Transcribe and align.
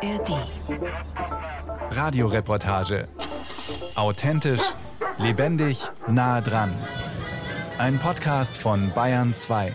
ARD. 0.00 0.46
Radioreportage. 1.90 3.08
Authentisch, 3.96 4.62
lebendig, 5.18 5.90
nah 6.06 6.40
dran. 6.40 6.72
Ein 7.78 7.98
Podcast 7.98 8.56
von 8.56 8.92
Bayern 8.94 9.34
2. 9.34 9.74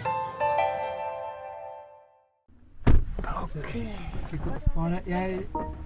Okay. 3.56 3.90
Okay, 4.26 4.40
kurz 4.42 4.62
vorne. 4.74 5.02
Ja, 5.06 5.20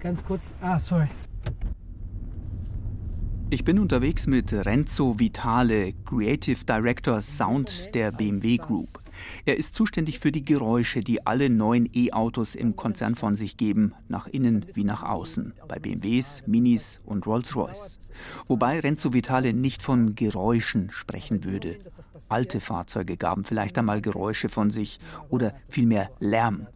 ganz 0.00 0.24
kurz. 0.24 0.54
Ah, 0.62 0.78
sorry. 0.78 1.08
Ich 3.50 3.64
bin 3.64 3.78
unterwegs 3.78 4.26
mit 4.26 4.52
Renzo 4.52 5.18
Vitale, 5.18 5.94
Creative 6.04 6.66
Director 6.66 7.22
Sound 7.22 7.94
der 7.94 8.12
BMW 8.12 8.58
Group. 8.58 8.88
Er 9.46 9.56
ist 9.56 9.74
zuständig 9.74 10.18
für 10.18 10.30
die 10.30 10.44
Geräusche, 10.44 11.00
die 11.00 11.26
alle 11.26 11.48
neuen 11.48 11.88
E-Autos 11.94 12.54
im 12.54 12.76
Konzern 12.76 13.14
von 13.14 13.36
sich 13.36 13.56
geben, 13.56 13.94
nach 14.06 14.26
innen 14.26 14.66
wie 14.74 14.84
nach 14.84 15.02
außen, 15.02 15.54
bei 15.66 15.78
BMWs, 15.78 16.42
Minis 16.46 17.00
und 17.06 17.26
Rolls-Royce. 17.26 17.98
Wobei 18.48 18.80
Renzo 18.80 19.14
Vitale 19.14 19.54
nicht 19.54 19.82
von 19.82 20.14
Geräuschen 20.14 20.90
sprechen 20.90 21.42
würde. 21.44 21.78
Alte 22.28 22.60
Fahrzeuge 22.60 23.16
gaben 23.16 23.44
vielleicht 23.44 23.78
einmal 23.78 24.02
Geräusche 24.02 24.50
von 24.50 24.68
sich 24.68 25.00
oder 25.30 25.54
vielmehr 25.68 26.10
Lärm. 26.20 26.66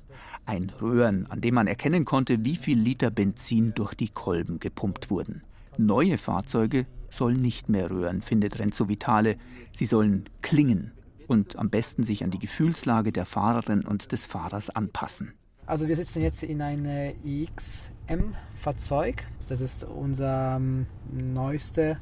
Ein 0.47 0.73
Röhren, 0.81 1.27
an 1.27 1.43
dem 1.43 1.55
man 1.55 1.67
erkennen 1.67 2.07
konnte, 2.07 2.47
wie 2.47 2.57
viel 2.57 2.79
Liter 2.79 3.11
Benzin 3.11 3.75
durch 3.75 3.93
die 3.93 4.09
Kolben 4.09 4.59
gepumpt 4.59 5.11
wurden. 5.11 5.43
Neue 5.79 6.19
Fahrzeuge 6.19 6.87
sollen 7.11 7.41
nicht 7.41 7.69
mehr 7.69 7.91
röhren, 7.91 8.23
findet 8.23 8.59
Renzo 8.59 8.89
Vitale. 8.89 9.37
Sie 9.75 9.87
sollen 9.87 10.29
klingen 10.43 10.93
und 11.29 11.57
am 11.57 11.71
besten 11.71 12.05
sich 12.05 12.25
an 12.25 12.31
die 12.31 12.39
Gefühlslage 12.39 13.13
der 13.13 13.27
Fahrerin 13.27 13.85
und 13.85 14.13
des 14.13 14.27
Fahrers 14.27 14.71
anpassen. 14.71 15.33
Also 15.67 15.89
wir 15.89 15.97
sitzen 15.97 16.23
jetzt 16.23 16.43
in 16.43 16.61
einem 16.61 17.15
iXM-Fahrzeug. 17.25 19.25
Das 19.49 19.61
ist 19.61 19.85
unser 19.85 20.57
ähm, 20.57 20.87
neueste 21.13 21.99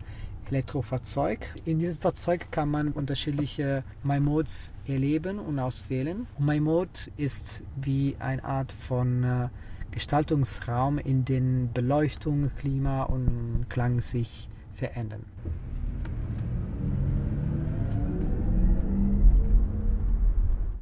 Elektrofahrzeug. 0.49 1.55
In 1.65 1.79
diesem 1.79 2.01
Fahrzeug 2.01 2.51
kann 2.51 2.71
man 2.71 2.93
unterschiedliche 2.93 3.85
My-Modes 4.03 4.73
erleben 4.87 5.39
und 5.39 5.59
auswählen. 5.59 6.27
My-Mode 6.39 7.11
ist 7.17 7.63
wie 7.77 8.17
eine 8.19 8.43
Art 8.43 8.73
von 8.73 9.23
äh, 9.23 9.49
Gestaltungsraum, 9.91 10.99
in 10.99 11.25
dem 11.25 11.73
Beleuchtung, 11.73 12.51
Klima 12.57 13.03
und 13.05 13.67
Klang 13.69 14.01
sich 14.01 14.49
verändern. 14.75 15.25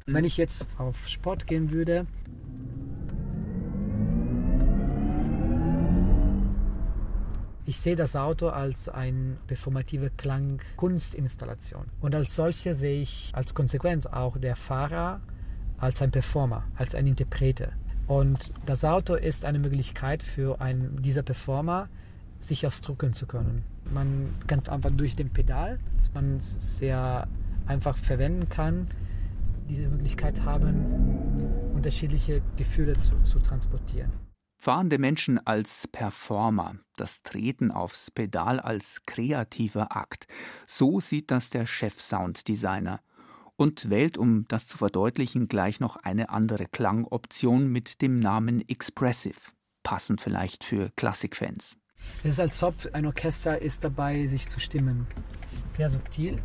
Wenn 0.05 0.25
ich 0.25 0.37
jetzt 0.37 0.67
auf 0.77 1.07
Sport 1.07 1.47
gehen 1.47 1.71
würde, 1.71 2.07
Ich 7.69 7.81
sehe 7.81 7.95
das 7.95 8.15
Auto 8.15 8.47
als 8.47 8.89
eine 8.89 9.37
performative 9.45 10.09
Klang-Kunstinstallation. 10.17 11.85
Und 12.01 12.15
als 12.15 12.35
solche 12.35 12.73
sehe 12.73 12.99
ich 12.99 13.29
als 13.33 13.53
Konsequenz 13.53 14.07
auch 14.07 14.39
der 14.39 14.55
Fahrer 14.55 15.21
als 15.77 16.01
ein 16.01 16.09
Performer, 16.09 16.63
als 16.75 16.95
ein 16.95 17.05
Interpreter. 17.05 17.73
Und 18.09 18.53
das 18.65 18.83
Auto 18.83 19.13
ist 19.13 19.45
eine 19.45 19.59
Möglichkeit 19.59 20.23
für 20.23 20.59
einen 20.59 20.99
dieser 21.03 21.21
Performer, 21.21 21.89
sich 22.39 22.65
ausdrücken 22.65 23.13
zu 23.13 23.27
können. 23.27 23.63
Man 23.93 24.33
kann 24.47 24.67
einfach 24.67 24.89
durch 24.89 25.15
den 25.15 25.29
Pedal, 25.29 25.77
das 25.97 26.11
man 26.15 26.39
sehr 26.39 27.27
einfach 27.67 27.95
verwenden 27.95 28.49
kann, 28.49 28.87
diese 29.69 29.87
Möglichkeit 29.89 30.41
haben, 30.41 31.71
unterschiedliche 31.75 32.41
Gefühle 32.57 32.93
zu, 32.93 33.21
zu 33.21 33.37
transportieren. 33.41 34.11
Fahrende 34.57 34.97
Menschen 34.97 35.39
als 35.45 35.87
Performer, 35.87 36.77
das 36.95 37.21
Treten 37.21 37.69
aufs 37.69 38.09
Pedal 38.09 38.59
als 38.59 39.03
kreativer 39.05 39.95
Akt. 39.95 40.25
So 40.65 40.99
sieht 40.99 41.29
das 41.29 41.51
der 41.51 41.67
Chef-Sounddesigner 41.67 43.01
und 43.59 43.89
wählt, 43.89 44.17
um 44.17 44.45
das 44.47 44.67
zu 44.67 44.77
verdeutlichen, 44.77 45.49
gleich 45.49 45.81
noch 45.81 45.97
eine 45.97 46.29
andere 46.29 46.65
Klangoption 46.65 47.67
mit 47.67 48.01
dem 48.01 48.21
Namen 48.21 48.63
Expressive, 48.69 49.35
passend 49.83 50.21
vielleicht 50.21 50.63
für 50.63 50.91
Klassikfans. 50.95 51.75
Es 52.23 52.35
ist, 52.35 52.39
als 52.39 52.63
ob 52.63 52.73
ein 52.93 53.05
Orchester 53.05 53.61
ist 53.61 53.83
dabei, 53.83 54.27
sich 54.27 54.47
zu 54.47 54.61
stimmen. 54.61 55.07
Sehr 55.67 55.89
subtil. 55.89 56.41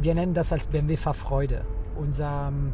Wir 0.00 0.14
nennen 0.14 0.34
das 0.34 0.52
als 0.52 0.68
BMW 0.68 0.96
Fahrfreude. 0.96 1.66
Unser 1.96 2.48
ähm, 2.48 2.72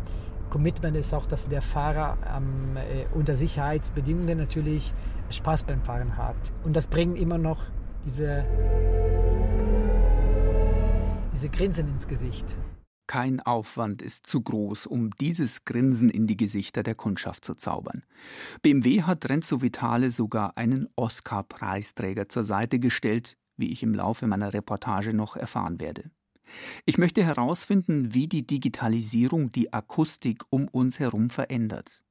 Commitment 0.51 0.97
ist 0.97 1.13
auch, 1.13 1.27
dass 1.27 1.49
der 1.49 1.63
Fahrer 1.63 2.19
ähm, 2.37 2.77
äh, 2.77 3.07
unter 3.15 3.37
Sicherheitsbedingungen 3.37 4.39
natürlich 4.39 4.95
Spaß 5.31 5.65
beim 5.65 5.83
Fahren 5.83 6.17
hat. 6.17 6.53
Und 6.65 6.75
das 6.75 6.87
bringt 6.87 7.19
immer 7.19 7.39
noch 7.39 7.65
diese, 8.05 8.45
diese 11.33 11.49
Grinsen 11.49 11.89
ins 11.89 12.07
Gesicht. 12.07 12.47
Kein 13.09 13.41
Aufwand 13.41 14.03
ist 14.03 14.27
zu 14.27 14.41
groß, 14.41 14.87
um 14.87 15.11
dieses 15.21 15.65
Grinsen 15.65 16.11
in 16.11 16.27
die 16.27 16.37
Gesichter 16.37 16.83
der 16.83 16.97
Kundschaft 16.97 17.45
zu 17.45 17.55
zaubern. 17.55 18.05
BMW 18.63 19.03
hat 19.03 19.29
Renzo 19.29 19.63
Vitale 19.63 20.11
sogar 20.11 20.57
einen 20.57 20.89
Oscar-Preisträger 20.97 22.29
zur 22.29 22.45
Seite 22.45 22.81
gestellt, 22.81 23.37
wie 23.57 23.71
ich 23.71 23.85
im 23.85 23.95
Laufe 23.95 24.27
meiner 24.27 24.53
Reportage 24.53 25.15
noch 25.15 25.37
erfahren 25.37 25.81
werde. 25.81 26.11
Ich 26.85 26.99
möchte 26.99 27.25
herausfinden, 27.25 28.15
wie 28.15 28.29
die 28.29 28.47
Digitalisierung 28.47 29.53
die 29.53 29.73
Akustik 29.73 30.45
um 30.51 30.69
uns 30.69 30.99
herum 30.99 31.31
verändert. 31.31 32.03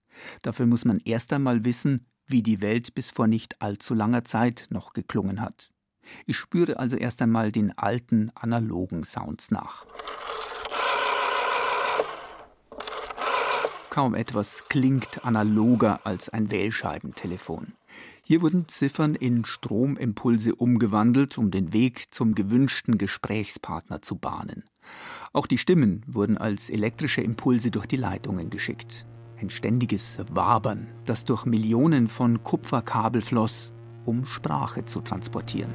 Dafür 0.42 0.66
muss 0.66 0.86
man 0.86 1.00
erst 1.00 1.34
einmal 1.34 1.66
wissen, 1.66 2.06
wie 2.26 2.42
die 2.42 2.62
Welt 2.62 2.96
bis 2.96 3.12
vor 3.12 3.28
nicht 3.28 3.62
allzu 3.62 3.94
langer 3.94 4.24
Zeit 4.24 4.68
noch 4.70 4.94
geklungen 4.94 5.42
hat. 5.42 5.72
Ich 6.26 6.38
spüre 6.38 6.80
also 6.80 6.98
erst 6.98 7.22
einmal 7.22 7.52
den 7.52 7.78
alten 7.78 8.32
analogen 8.36 9.04
Sounds 9.04 9.52
nach. 9.52 9.86
Kaum 13.90 14.14
etwas 14.14 14.66
klingt 14.68 15.24
analoger 15.24 16.06
als 16.06 16.28
ein 16.30 16.52
Wählscheibentelefon. 16.52 17.74
Hier 18.28 18.42
wurden 18.42 18.68
Ziffern 18.68 19.14
in 19.14 19.46
Stromimpulse 19.46 20.56
umgewandelt, 20.56 21.38
um 21.38 21.52
den 21.52 21.74
Weg 21.74 22.12
zum 22.12 22.34
gewünschten 22.34 22.98
Gesprächspartner 22.98 24.02
zu 24.02 24.16
bahnen. 24.16 24.64
Auch 25.32 25.46
die 25.46 25.60
Stimmen 25.60 26.02
wurden 26.08 26.36
als 26.36 26.72
elektrische 26.72 27.22
Impulse 27.22 27.70
durch 27.70 27.86
die 27.86 27.98
Leitungen 27.98 28.50
geschickt. 28.50 29.06
Ein 29.38 29.52
ständiges 29.52 30.18
Wabern, 30.32 30.88
das 31.06 31.26
durch 31.26 31.46
Millionen 31.46 32.08
von 32.08 32.44
Kupferkabel 32.44 33.22
floss, 33.22 33.72
um 34.06 34.26
Sprache 34.26 34.86
zu 34.86 35.02
transportieren. 35.02 35.72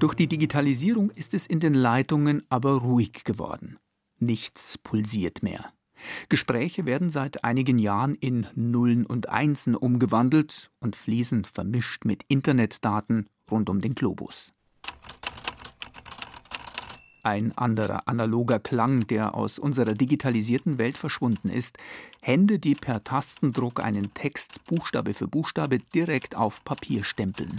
Durch 0.00 0.12
die 0.12 0.26
Digitalisierung 0.26 1.08
ist 1.12 1.32
es 1.32 1.46
in 1.46 1.60
den 1.60 1.72
Leitungen 1.72 2.42
aber 2.50 2.72
ruhig 2.72 3.24
geworden. 3.24 3.78
Nichts 4.18 4.76
pulsiert 4.76 5.42
mehr. 5.42 5.72
Gespräche 6.28 6.86
werden 6.86 7.10
seit 7.10 7.44
einigen 7.44 7.78
Jahren 7.78 8.14
in 8.14 8.46
Nullen 8.54 9.06
und 9.06 9.28
Einsen 9.28 9.74
umgewandelt 9.74 10.70
und 10.80 10.96
fließen 10.96 11.44
vermischt 11.44 12.04
mit 12.04 12.24
Internetdaten 12.28 13.28
rund 13.50 13.68
um 13.70 13.80
den 13.80 13.94
Globus. 13.94 14.54
Ein 17.24 17.56
anderer 17.56 18.08
analoger 18.08 18.58
Klang, 18.58 19.06
der 19.06 19.36
aus 19.36 19.60
unserer 19.60 19.94
digitalisierten 19.94 20.78
Welt 20.78 20.98
verschwunden 20.98 21.50
ist. 21.50 21.78
Hände, 22.20 22.58
die 22.58 22.74
per 22.74 23.04
Tastendruck 23.04 23.84
einen 23.84 24.12
Text 24.12 24.64
Buchstabe 24.64 25.14
für 25.14 25.28
Buchstabe 25.28 25.78
direkt 25.78 26.34
auf 26.34 26.64
Papier 26.64 27.04
stempeln. 27.04 27.56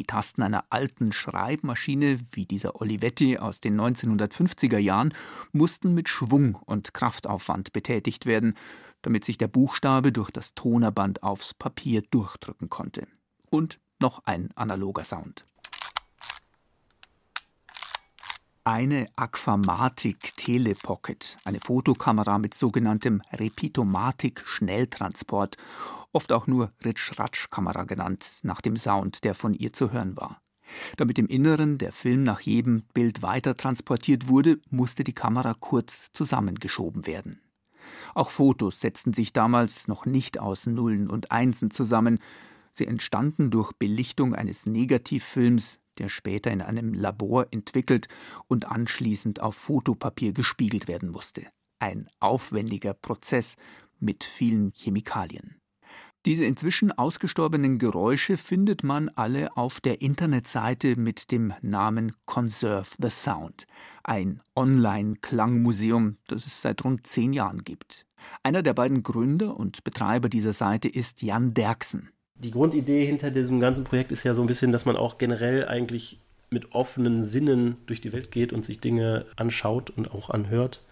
Die 0.00 0.06
Tasten 0.06 0.42
einer 0.42 0.64
alten 0.70 1.12
Schreibmaschine 1.12 2.18
wie 2.32 2.46
dieser 2.46 2.80
Olivetti 2.80 3.36
aus 3.36 3.60
den 3.60 3.78
1950er 3.78 4.78
Jahren 4.78 5.12
mussten 5.52 5.92
mit 5.92 6.08
Schwung 6.08 6.54
und 6.54 6.94
Kraftaufwand 6.94 7.74
betätigt 7.74 8.24
werden, 8.24 8.54
damit 9.02 9.26
sich 9.26 9.36
der 9.36 9.48
Buchstabe 9.48 10.10
durch 10.10 10.30
das 10.30 10.54
Tonerband 10.54 11.22
aufs 11.22 11.52
Papier 11.52 12.00
durchdrücken 12.10 12.70
konnte. 12.70 13.06
Und 13.50 13.78
noch 14.00 14.24
ein 14.24 14.48
analoger 14.54 15.04
Sound. 15.04 15.44
Eine 18.64 19.06
Aquamatic 19.16 20.34
Telepocket, 20.34 21.36
eine 21.44 21.60
Fotokamera 21.60 22.38
mit 22.38 22.54
sogenanntem 22.54 23.20
Repitomatik-Schnelltransport 23.34 25.58
oft 26.12 26.32
auch 26.32 26.46
nur 26.46 26.72
Ritsch-Ratsch-Kamera 26.84 27.84
genannt, 27.84 28.40
nach 28.42 28.60
dem 28.60 28.76
Sound, 28.76 29.24
der 29.24 29.34
von 29.34 29.54
ihr 29.54 29.72
zu 29.72 29.92
hören 29.92 30.16
war. 30.16 30.40
Damit 30.96 31.18
im 31.18 31.26
Inneren 31.26 31.78
der 31.78 31.92
Film 31.92 32.22
nach 32.22 32.40
jedem 32.40 32.82
Bild 32.94 33.22
weiter 33.22 33.56
transportiert 33.56 34.28
wurde, 34.28 34.58
musste 34.70 35.04
die 35.04 35.14
Kamera 35.14 35.54
kurz 35.58 36.12
zusammengeschoben 36.12 37.06
werden. 37.06 37.40
Auch 38.14 38.30
Fotos 38.30 38.80
setzten 38.80 39.12
sich 39.12 39.32
damals 39.32 39.88
noch 39.88 40.06
nicht 40.06 40.38
aus 40.38 40.66
Nullen 40.66 41.10
und 41.10 41.32
Einsen 41.32 41.70
zusammen, 41.70 42.20
Sie 42.72 42.86
entstanden 42.86 43.50
durch 43.50 43.72
Belichtung 43.72 44.34
eines 44.34 44.66
Negativfilms, 44.66 45.78
der 45.98 46.08
später 46.08 46.50
in 46.50 46.62
einem 46.62 46.94
Labor 46.94 47.46
entwickelt 47.50 48.08
und 48.46 48.66
anschließend 48.66 49.40
auf 49.40 49.56
Fotopapier 49.56 50.32
gespiegelt 50.32 50.88
werden 50.88 51.10
musste. 51.10 51.46
Ein 51.78 52.08
aufwendiger 52.20 52.94
Prozess 52.94 53.56
mit 53.98 54.24
vielen 54.24 54.72
Chemikalien. 54.74 55.59
Diese 56.26 56.44
inzwischen 56.44 56.92
ausgestorbenen 56.92 57.78
Geräusche 57.78 58.36
findet 58.36 58.84
man 58.84 59.08
alle 59.08 59.56
auf 59.56 59.80
der 59.80 60.02
Internetseite 60.02 60.96
mit 60.96 61.30
dem 61.30 61.54
Namen 61.62 62.12
Conserve 62.26 62.90
the 63.00 63.08
Sound, 63.08 63.66
ein 64.04 64.42
Online-Klangmuseum, 64.54 66.18
das 66.26 66.44
es 66.44 66.60
seit 66.60 66.84
rund 66.84 67.06
zehn 67.06 67.32
Jahren 67.32 67.64
gibt. 67.64 68.04
Einer 68.42 68.62
der 68.62 68.74
beiden 68.74 69.02
Gründer 69.02 69.56
und 69.56 69.82
Betreiber 69.82 70.28
dieser 70.28 70.52
Seite 70.52 70.88
ist 70.88 71.22
Jan 71.22 71.54
Derksen. 71.54 72.10
Die 72.34 72.50
Grundidee 72.50 73.06
hinter 73.06 73.30
diesem 73.30 73.58
ganzen 73.58 73.84
Projekt 73.84 74.12
ist 74.12 74.22
ja 74.22 74.34
so 74.34 74.42
ein 74.42 74.46
bisschen, 74.46 74.72
dass 74.72 74.84
man 74.84 74.96
auch 74.96 75.16
generell 75.16 75.68
eigentlich 75.68 76.20
mit 76.50 76.72
offenen 76.72 77.22
Sinnen 77.22 77.78
durch 77.86 78.02
die 78.02 78.12
Welt 78.12 78.30
geht 78.30 78.52
und 78.52 78.66
sich 78.66 78.78
Dinge 78.78 79.24
anschaut 79.36 79.88
und 79.88 80.12
auch 80.12 80.28
anhört 80.28 80.82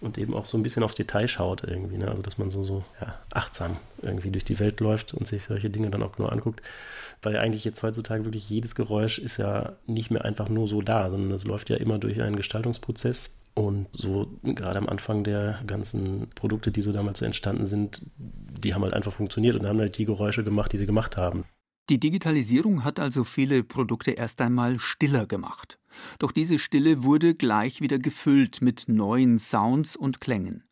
und 0.00 0.18
eben 0.18 0.34
auch 0.34 0.44
so 0.44 0.58
ein 0.58 0.62
bisschen 0.62 0.82
aufs 0.82 0.94
Detail 0.94 1.28
schaut 1.28 1.64
irgendwie. 1.64 1.96
Ne? 1.96 2.08
Also 2.08 2.22
dass 2.22 2.38
man 2.38 2.50
so, 2.50 2.64
so 2.64 2.84
ja, 3.00 3.18
achtsam 3.32 3.76
irgendwie 4.02 4.30
durch 4.30 4.44
die 4.44 4.58
Welt 4.58 4.80
läuft 4.80 5.14
und 5.14 5.26
sich 5.26 5.44
solche 5.44 5.70
Dinge 5.70 5.90
dann 5.90 6.02
auch 6.02 6.18
nur 6.18 6.32
anguckt. 6.32 6.62
Weil 7.22 7.38
eigentlich 7.38 7.64
jetzt 7.64 7.82
heutzutage 7.82 8.24
wirklich 8.24 8.48
jedes 8.50 8.74
Geräusch 8.74 9.18
ist 9.18 9.38
ja 9.38 9.72
nicht 9.86 10.10
mehr 10.10 10.24
einfach 10.24 10.48
nur 10.48 10.68
so 10.68 10.82
da, 10.82 11.10
sondern 11.10 11.32
es 11.32 11.44
läuft 11.44 11.70
ja 11.70 11.76
immer 11.76 11.98
durch 11.98 12.20
einen 12.20 12.36
Gestaltungsprozess. 12.36 13.30
Und 13.54 13.86
so 13.92 14.28
gerade 14.42 14.78
am 14.78 14.86
Anfang 14.86 15.24
der 15.24 15.60
ganzen 15.66 16.28
Produkte, 16.34 16.70
die 16.70 16.82
so 16.82 16.92
damals 16.92 17.22
entstanden 17.22 17.64
sind, 17.64 18.02
die 18.18 18.74
haben 18.74 18.82
halt 18.82 18.92
einfach 18.92 19.12
funktioniert 19.12 19.56
und 19.56 19.66
haben 19.66 19.80
halt 19.80 19.96
die 19.96 20.04
Geräusche 20.04 20.44
gemacht, 20.44 20.72
die 20.72 20.76
sie 20.76 20.84
gemacht 20.84 21.16
haben. 21.16 21.45
Die 21.88 22.00
Digitalisierung 22.00 22.82
hat 22.82 22.98
also 22.98 23.22
viele 23.22 23.62
Produkte 23.62 24.10
erst 24.10 24.40
einmal 24.40 24.80
stiller 24.80 25.26
gemacht. 25.26 25.78
Doch 26.18 26.32
diese 26.32 26.58
Stille 26.58 27.04
wurde 27.04 27.36
gleich 27.36 27.80
wieder 27.80 28.00
gefüllt 28.00 28.60
mit 28.60 28.88
neuen 28.88 29.38
Sounds 29.38 29.94
und 29.94 30.20
Klängen. 30.20 30.64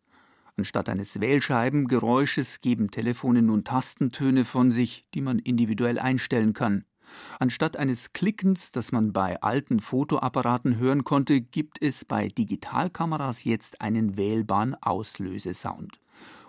Anstatt 0.56 0.88
eines 0.88 1.20
Wählscheibengeräusches 1.20 2.60
geben 2.60 2.90
Telefone 2.90 3.42
nun 3.42 3.62
Tastentöne 3.62 4.44
von 4.44 4.72
sich, 4.72 5.06
die 5.14 5.20
man 5.20 5.38
individuell 5.38 6.00
einstellen 6.00 6.52
kann. 6.52 6.84
Anstatt 7.38 7.76
eines 7.76 8.12
Klickens, 8.12 8.72
das 8.72 8.90
man 8.90 9.12
bei 9.12 9.40
alten 9.40 9.78
Fotoapparaten 9.78 10.78
hören 10.78 11.04
konnte, 11.04 11.40
gibt 11.40 11.80
es 11.80 12.04
bei 12.04 12.26
Digitalkameras 12.26 13.44
jetzt 13.44 13.80
einen 13.80 14.16
wählbaren 14.16 14.74
Auslösesound. 14.82 16.00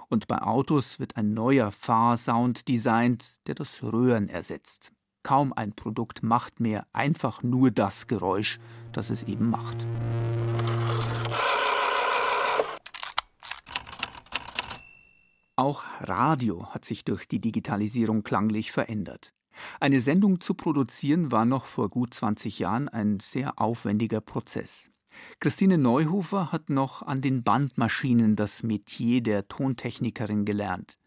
Und 0.09 0.27
bei 0.27 0.41
Autos 0.41 0.99
wird 0.99 1.17
ein 1.17 1.33
neuer 1.33 1.71
Fahrsound 1.71 2.67
designt, 2.67 3.39
der 3.47 3.55
das 3.55 3.83
Röhren 3.83 4.29
ersetzt. 4.29 4.91
Kaum 5.23 5.53
ein 5.53 5.73
Produkt 5.73 6.21
macht 6.21 6.59
mehr 6.59 6.85
einfach 6.93 7.41
nur 7.41 7.71
das 7.71 8.07
Geräusch, 8.07 8.59
das 8.91 9.09
es 9.09 9.23
eben 9.23 9.49
macht. 9.49 9.85
Auch 15.55 15.85
Radio 16.01 16.67
hat 16.67 16.85
sich 16.85 17.05
durch 17.05 17.27
die 17.27 17.39
Digitalisierung 17.39 18.23
klanglich 18.23 18.71
verändert. 18.71 19.33
Eine 19.79 20.01
Sendung 20.01 20.41
zu 20.41 20.53
produzieren 20.53 21.31
war 21.31 21.45
noch 21.45 21.65
vor 21.65 21.89
gut 21.89 22.13
20 22.13 22.59
Jahren 22.59 22.89
ein 22.89 23.19
sehr 23.19 23.59
aufwendiger 23.59 24.21
Prozess. 24.21 24.91
Christine 25.39 25.77
Neuhofer 25.77 26.51
hat 26.51 26.69
noch 26.69 27.01
an 27.01 27.21
den 27.21 27.43
Bandmaschinen 27.43 28.35
das 28.35 28.63
Metier 28.63 29.21
der 29.21 29.47
Tontechnikerin 29.47 30.45
gelernt. 30.45 30.97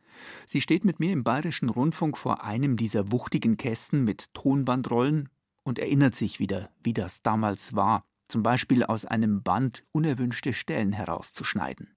Sie 0.47 0.61
steht 0.61 0.85
mit 0.85 1.01
mir 1.01 1.13
im 1.13 1.25
Bayerischen 1.25 1.69
Rundfunk 1.69 2.17
vor 2.19 2.45
einem 2.45 2.77
dieser 2.77 3.11
wuchtigen 3.13 3.57
Kästen 3.57 4.05
mit 4.05 4.33
Tonbandrollen 4.35 5.29
und 5.63 5.79
erinnert 5.79 6.15
sich 6.15 6.39
wieder, 6.39 6.71
wie 6.83 6.93
das 6.93 7.23
damals 7.23 7.75
war, 7.75 8.05
zum 8.29 8.43
Beispiel 8.43 8.85
aus 8.85 9.05
einem 9.05 9.43
Band 9.43 9.85
unerwünschte 9.93 10.53
Stellen 10.53 10.93
herauszuschneiden. 10.93 11.95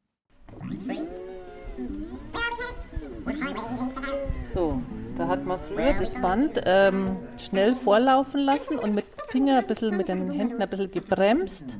So, 4.54 4.82
da 5.18 5.28
hat 5.28 5.46
man 5.46 5.60
früher 5.68 5.94
das 5.94 6.14
Band 6.16 6.62
ähm, 6.66 7.18
schnell 7.38 7.76
vorlaufen 7.76 8.42
lassen 8.42 8.78
und 8.78 8.96
mit 8.96 9.06
Finger 9.30 9.60
ein 9.60 9.68
bisschen, 9.68 9.96
mit 9.96 10.08
den 10.08 10.32
Händen 10.32 10.62
ein 10.62 10.70
bisschen 10.70 10.92
gebremst 10.92 11.78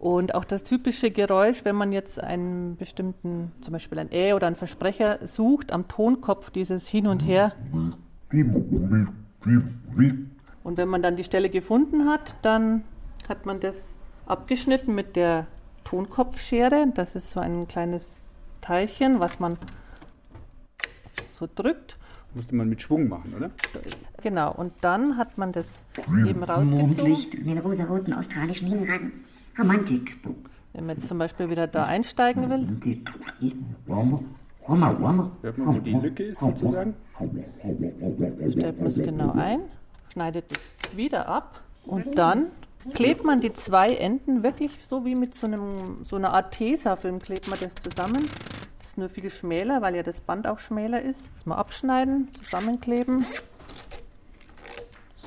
und 0.00 0.34
auch 0.34 0.44
das 0.44 0.62
typische 0.62 1.10
Geräusch, 1.10 1.64
wenn 1.64 1.74
man 1.74 1.92
jetzt 1.92 2.22
einen 2.22 2.76
bestimmten, 2.76 3.52
zum 3.60 3.72
Beispiel 3.72 3.98
ein 3.98 4.12
Ä 4.12 4.32
oder 4.34 4.46
einen 4.46 4.56
Versprecher 4.56 5.18
sucht, 5.26 5.72
am 5.72 5.88
Tonkopf 5.88 6.50
dieses 6.50 6.86
Hin 6.86 7.06
und 7.06 7.20
Her. 7.20 7.52
Und 10.62 10.76
wenn 10.76 10.88
man 10.88 11.02
dann 11.02 11.16
die 11.16 11.24
Stelle 11.24 11.50
gefunden 11.50 12.08
hat, 12.08 12.36
dann 12.42 12.84
hat 13.28 13.44
man 13.44 13.58
das 13.60 13.94
abgeschnitten 14.26 14.94
mit 14.94 15.16
der 15.16 15.46
Tonkopfschere. 15.84 16.86
Das 16.94 17.14
ist 17.16 17.30
so 17.30 17.40
ein 17.40 17.66
kleines 17.66 18.28
Teilchen, 18.60 19.20
was 19.20 19.40
man 19.40 19.58
so 21.38 21.48
drückt. 21.52 21.96
Musste 22.34 22.54
man 22.54 22.68
mit 22.68 22.82
Schwung 22.82 23.08
machen, 23.08 23.32
oder? 23.36 23.50
Genau, 24.22 24.52
und 24.52 24.72
dann 24.82 25.16
hat 25.16 25.38
man 25.38 25.50
das 25.52 25.66
eben 26.26 26.42
rausgezogen. 26.42 26.86
Mondlicht 26.86 27.34
in 27.34 27.46
den 27.46 27.58
rosaroten 27.58 28.12
australischen 28.12 28.68
Hinragen. 28.68 29.12
Romantik. 29.58 30.16
Wenn 30.72 30.86
man 30.86 30.96
jetzt 30.96 31.08
zum 31.08 31.18
Beispiel 31.18 31.50
wieder 31.50 31.66
da 31.66 31.84
einsteigen 31.84 32.48
will. 32.48 32.68
Hört 34.68 35.58
man, 35.58 35.74
wo 35.74 35.80
die 35.80 35.92
Lücke 35.92 36.24
ist 36.24 36.40
sozusagen? 36.40 36.94
Stellt 38.50 38.78
man 38.78 38.86
es 38.86 38.96
genau 38.96 39.32
ein, 39.32 39.60
schneidet 40.12 40.44
es 40.52 40.96
wieder 40.96 41.26
ab 41.26 41.60
und 41.86 42.18
dann 42.18 42.46
klebt 42.94 43.24
man 43.24 43.40
die 43.40 43.52
zwei 43.52 43.94
Enden 43.94 44.42
wirklich 44.42 44.78
so 44.88 45.04
wie 45.04 45.14
mit 45.14 45.34
so, 45.34 45.46
einem, 45.46 46.04
so 46.04 46.16
einer 46.16 46.32
Art 46.32 46.52
Tesafilm 46.52 47.18
klebt 47.18 47.48
man 47.48 47.58
das 47.60 47.74
zusammen. 47.76 48.24
Das 48.78 48.88
ist 48.90 48.98
nur 48.98 49.08
viel 49.08 49.30
schmäler, 49.30 49.82
weil 49.82 49.96
ja 49.96 50.02
das 50.02 50.20
Band 50.20 50.46
auch 50.46 50.58
schmäler 50.58 51.02
ist. 51.02 51.22
Mal 51.46 51.56
abschneiden, 51.56 52.28
zusammenkleben. 52.42 53.24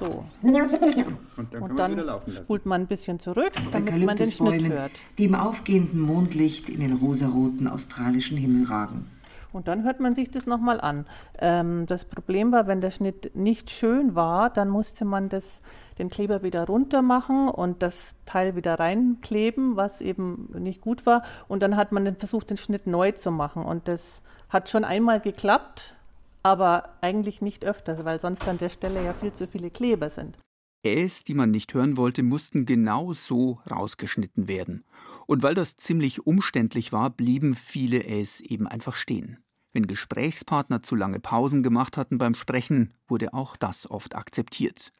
So. 0.01 0.25
Und 0.42 0.53
dann, 0.56 1.62
Und 1.62 1.77
dann 1.77 2.21
spult 2.27 2.65
man 2.65 2.81
ein 2.81 2.88
bisschen 2.88 3.19
zurück, 3.19 3.51
damit 3.71 4.03
man 4.03 4.18
den 4.18 4.31
Schnitt 4.31 4.68
hört. 4.68 4.92
Die 5.19 5.25
im 5.25 5.36
aufgehenden 5.36 6.00
Mondlicht 6.00 6.69
in 6.69 6.80
den 6.80 6.94
rosaroten 6.94 7.68
australischen 7.68 8.36
Himmel 8.36 8.65
ragen. 8.65 9.06
Und 9.53 9.68
dann 9.68 9.83
hört 9.83 10.00
man 10.00 10.15
sich 10.15 10.31
das 10.31 10.48
nochmal 10.48 10.81
an. 10.81 11.06
Ähm, 11.38 11.86
das 11.86 12.06
Problem 12.06 12.51
war, 12.51 12.65
wenn 12.65 12.81
der 12.81 12.89
Schnitt 12.89 13.36
nicht 13.36 13.70
schön 13.70 14.15
war, 14.15 14.50
dann 14.50 14.70
musste 14.70 15.05
man 15.05 15.29
das, 15.29 15.62
den 16.00 16.10
Kleber 16.10 16.41
wieder 16.41 16.65
runter 16.65 17.03
machen 17.03 17.48
und 17.48 17.84
das 17.84 18.15
Teil 18.25 18.55
wieder 18.55 18.79
reinkleben, 18.79 19.75
was 19.75 20.01
eben 20.01 20.50
nicht 20.58 20.81
gut 20.81 21.05
war. 21.05 21.22
Und 21.48 21.62
dann 21.62 21.75
hat 21.75 21.91
man 21.91 22.15
versucht, 22.15 22.50
den 22.50 22.58
Schnitt 22.58 22.88
neu 22.88 23.12
zu 23.12 23.29
machen. 23.29 23.65
Und 23.65 23.88
das 23.88 24.24
hat 24.50 24.70
schon 24.70 24.84
einmal 24.84 25.20
geklappt, 25.20 25.96
aber 26.43 26.98
eigentlich 27.01 27.41
nicht 27.41 27.65
öfters, 27.65 28.03
weil 28.05 28.19
sonst 28.19 28.48
an 28.48 28.57
der 28.57 28.69
Stelle 28.69 29.03
ja 29.03 29.13
viel 29.13 29.33
zu 29.33 29.48
viele 29.48 29.69
Kleber 29.69 30.10
sind. 30.10 30.38
Äs, 30.83 31.24
die 31.24 31.36
man 31.36 31.51
nicht 31.51 31.74
hören 31.74 31.95
wollte, 31.95 32.24
mussten 32.24 32.65
genau 32.65 33.13
so 33.13 33.60
rausgeschnitten 33.69 34.48
werden. 34.48 34.83
Und 35.27 35.43
weil 35.43 35.53
das 35.53 35.77
ziemlich 35.77 36.25
umständlich 36.25 36.91
war, 36.91 37.12
blieben 37.12 37.53
viele 37.55 38.03
Äs 38.03 38.41
eben 38.41 38.67
einfach 38.67 38.95
stehen. 38.95 39.38
Wenn 39.74 39.88
Gesprächspartner 39.88 40.83
zu 40.83 40.95
lange 40.95 41.19
Pausen 41.19 41.63
gemacht 41.63 41.95
hatten 41.95 42.17
beim 42.17 42.36
Sprechen, 42.36 42.93
wurde 43.07 43.33
auch 43.33 43.55
das 43.55 43.89
oft 43.89 44.15
akzeptiert. 44.15 44.91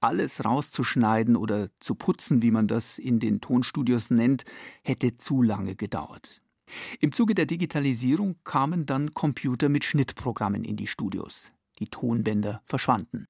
Alles 0.00 0.44
rauszuschneiden 0.44 1.34
oder 1.36 1.68
zu 1.80 1.94
putzen, 1.94 2.42
wie 2.42 2.50
man 2.50 2.66
das 2.66 2.98
in 2.98 3.20
den 3.20 3.40
Tonstudios 3.40 4.10
nennt, 4.10 4.44
hätte 4.82 5.16
zu 5.16 5.40
lange 5.40 5.76
gedauert. 5.76 6.42
Im 7.00 7.12
Zuge 7.12 7.34
der 7.34 7.46
Digitalisierung 7.46 8.36
kamen 8.44 8.86
dann 8.86 9.14
Computer 9.14 9.68
mit 9.68 9.84
Schnittprogrammen 9.84 10.64
in 10.64 10.76
die 10.76 10.86
Studios. 10.86 11.52
Die 11.78 11.86
Tonbänder 11.86 12.62
verschwanden. 12.64 13.26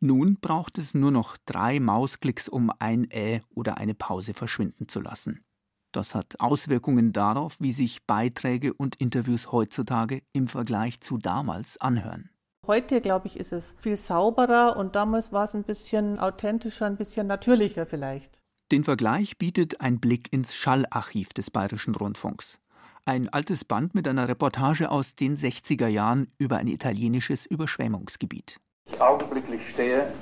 Nun 0.00 0.36
braucht 0.40 0.78
es 0.78 0.94
nur 0.94 1.10
noch 1.10 1.36
drei 1.44 1.80
Mausklicks, 1.80 2.48
um 2.48 2.70
ein 2.78 3.10
Ä 3.10 3.40
oder 3.54 3.78
eine 3.78 3.94
Pause 3.94 4.34
verschwinden 4.34 4.88
zu 4.88 5.00
lassen. 5.00 5.44
Das 5.92 6.14
hat 6.14 6.40
Auswirkungen 6.40 7.12
darauf, 7.12 7.56
wie 7.58 7.72
sich 7.72 8.04
Beiträge 8.06 8.74
und 8.74 8.96
Interviews 8.96 9.50
heutzutage 9.50 10.22
im 10.32 10.46
Vergleich 10.46 11.00
zu 11.00 11.16
damals 11.16 11.80
anhören. 11.80 12.30
Heute, 12.66 13.00
glaube 13.00 13.28
ich, 13.28 13.38
ist 13.38 13.52
es 13.52 13.74
viel 13.78 13.96
sauberer 13.96 14.76
und 14.76 14.96
damals 14.96 15.32
war 15.32 15.44
es 15.44 15.54
ein 15.54 15.62
bisschen 15.62 16.18
authentischer, 16.18 16.86
ein 16.86 16.96
bisschen 16.96 17.28
natürlicher 17.28 17.86
vielleicht. 17.86 18.42
Den 18.72 18.82
Vergleich 18.82 19.38
bietet 19.38 19.80
ein 19.80 20.00
Blick 20.00 20.32
ins 20.32 20.56
Schallarchiv 20.56 21.28
des 21.32 21.52
Bayerischen 21.52 21.94
Rundfunks. 21.94 22.58
Ein 23.08 23.28
altes 23.28 23.64
Band 23.64 23.94
mit 23.94 24.08
einer 24.08 24.26
Reportage 24.26 24.90
aus 24.90 25.14
den 25.14 25.36
60er 25.36 25.86
Jahren 25.86 26.32
über 26.38 26.56
ein 26.56 26.66
italienisches 26.66 27.46
Überschwemmungsgebiet. 27.46 28.58
Ich 28.90 29.00
augenblicklich 29.00 29.70
stehe, 29.70 30.12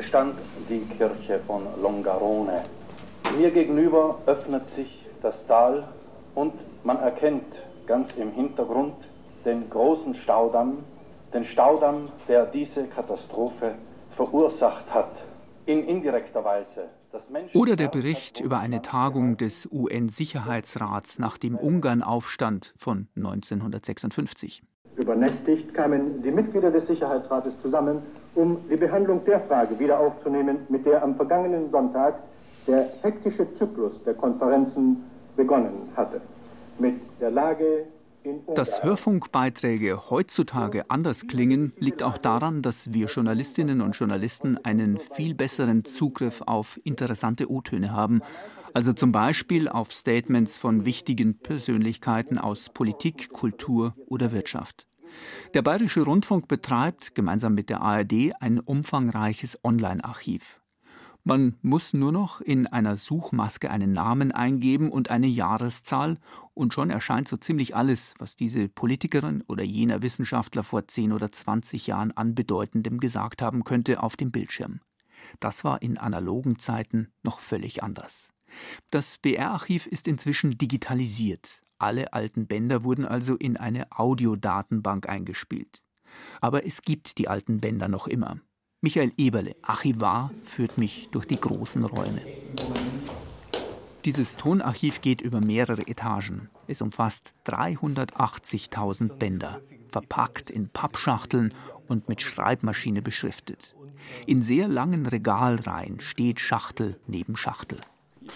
stand 0.00 0.40
die 0.68 0.80
Kirche 0.80 1.38
von 1.38 1.62
Longarone. 1.80 2.64
Mir 3.38 3.52
gegenüber 3.52 4.18
öffnet 4.26 4.66
sich 4.66 5.06
das 5.22 5.46
Tal 5.46 5.86
und 6.34 6.52
man 6.82 6.98
erkennt 6.98 7.66
ganz 7.86 8.14
im 8.14 8.32
Hintergrund 8.32 8.96
den 9.44 9.70
großen 9.70 10.14
Staudamm, 10.14 10.82
den 11.32 11.44
Staudamm, 11.44 12.08
der 12.26 12.46
diese 12.46 12.88
Katastrophe 12.88 13.76
verursacht 14.08 14.92
hat, 14.92 15.24
in 15.66 15.84
indirekter 15.84 16.44
Weise 16.44 16.88
oder 17.54 17.76
der 17.76 17.88
Bericht 17.88 18.40
über 18.40 18.58
eine 18.58 18.82
Tagung 18.82 19.36
des 19.36 19.68
UN-Sicherheitsrats 19.70 21.18
nach 21.18 21.38
dem 21.38 21.56
Ungarn-Aufstand 21.56 22.74
von 22.76 23.08
1956. 23.16 24.62
Übernächtigt 24.96 25.74
kamen 25.74 26.22
die 26.22 26.30
Mitglieder 26.30 26.70
des 26.70 26.86
Sicherheitsrates 26.86 27.52
zusammen, 27.62 28.02
um 28.34 28.58
die 28.70 28.76
Behandlung 28.76 29.24
der 29.24 29.40
Frage 29.40 29.78
wieder 29.78 29.98
aufzunehmen, 29.98 30.58
mit 30.68 30.86
der 30.86 31.02
am 31.02 31.16
vergangenen 31.16 31.70
Sonntag 31.70 32.14
der 32.66 32.90
hektische 33.02 33.46
Zyklus 33.58 33.92
der 34.04 34.14
Konferenzen 34.14 35.04
begonnen 35.36 35.88
hatte. 35.96 36.20
Mit 36.78 36.94
der 37.20 37.30
Lage 37.30 37.86
dass 38.54 38.82
Hörfunkbeiträge 38.82 40.10
heutzutage 40.10 40.90
anders 40.90 41.26
klingen, 41.26 41.72
liegt 41.78 42.02
auch 42.02 42.18
daran, 42.18 42.62
dass 42.62 42.92
wir 42.92 43.06
Journalistinnen 43.06 43.80
und 43.80 43.96
Journalisten 43.96 44.58
einen 44.64 44.98
viel 44.98 45.34
besseren 45.34 45.84
Zugriff 45.84 46.42
auf 46.46 46.80
interessante 46.84 47.50
O-Töne 47.50 47.92
haben, 47.92 48.20
also 48.72 48.92
zum 48.92 49.12
Beispiel 49.12 49.68
auf 49.68 49.92
Statements 49.92 50.56
von 50.56 50.84
wichtigen 50.84 51.38
Persönlichkeiten 51.38 52.38
aus 52.38 52.70
Politik, 52.70 53.30
Kultur 53.30 53.94
oder 54.06 54.32
Wirtschaft. 54.32 54.86
Der 55.54 55.62
Bayerische 55.62 56.02
Rundfunk 56.02 56.48
betreibt 56.48 57.14
gemeinsam 57.14 57.54
mit 57.54 57.70
der 57.70 57.82
ARD 57.82 58.32
ein 58.40 58.58
umfangreiches 58.58 59.58
Online-Archiv. 59.62 60.60
Man 61.26 61.56
muss 61.62 61.94
nur 61.94 62.12
noch 62.12 62.42
in 62.42 62.66
einer 62.66 62.98
Suchmaske 62.98 63.70
einen 63.70 63.92
Namen 63.92 64.30
eingeben 64.30 64.90
und 64.90 65.10
eine 65.10 65.26
Jahreszahl, 65.26 66.18
und 66.52 66.74
schon 66.74 66.90
erscheint 66.90 67.28
so 67.28 67.38
ziemlich 67.38 67.74
alles, 67.74 68.14
was 68.18 68.36
diese 68.36 68.68
Politikerin 68.68 69.42
oder 69.48 69.64
jener 69.64 70.02
Wissenschaftler 70.02 70.62
vor 70.62 70.86
10 70.86 71.12
oder 71.12 71.32
20 71.32 71.86
Jahren 71.86 72.12
an 72.12 72.34
Bedeutendem 72.34 73.00
gesagt 73.00 73.40
haben 73.40 73.64
könnte, 73.64 74.02
auf 74.02 74.16
dem 74.16 74.30
Bildschirm. 74.30 74.80
Das 75.40 75.64
war 75.64 75.80
in 75.80 75.96
analogen 75.96 76.58
Zeiten 76.58 77.08
noch 77.22 77.40
völlig 77.40 77.82
anders. 77.82 78.28
Das 78.90 79.16
BR-Archiv 79.16 79.86
ist 79.86 80.06
inzwischen 80.06 80.58
digitalisiert. 80.58 81.62
Alle 81.78 82.12
alten 82.12 82.46
Bänder 82.46 82.84
wurden 82.84 83.06
also 83.06 83.34
in 83.34 83.56
eine 83.56 83.90
Audiodatenbank 83.90 85.08
eingespielt. 85.08 85.82
Aber 86.42 86.66
es 86.66 86.82
gibt 86.82 87.16
die 87.16 87.28
alten 87.28 87.60
Bänder 87.60 87.88
noch 87.88 88.06
immer. 88.06 88.38
Michael 88.84 89.12
Eberle, 89.16 89.56
Archivar, 89.62 90.30
führt 90.44 90.76
mich 90.76 91.08
durch 91.10 91.24
die 91.24 91.40
großen 91.40 91.86
Räume. 91.86 92.20
Dieses 94.04 94.36
Tonarchiv 94.36 95.00
geht 95.00 95.22
über 95.22 95.40
mehrere 95.40 95.88
Etagen. 95.88 96.50
Es 96.66 96.82
umfasst 96.82 97.32
380.000 97.46 99.14
Bänder, 99.14 99.62
verpackt 99.88 100.50
in 100.50 100.68
Pappschachteln 100.68 101.54
und 101.88 102.10
mit 102.10 102.20
Schreibmaschine 102.20 103.00
beschriftet. 103.00 103.74
In 104.26 104.42
sehr 104.42 104.68
langen 104.68 105.06
Regalreihen 105.06 106.00
steht 106.00 106.38
Schachtel 106.38 107.00
neben 107.06 107.38
Schachtel. 107.38 107.78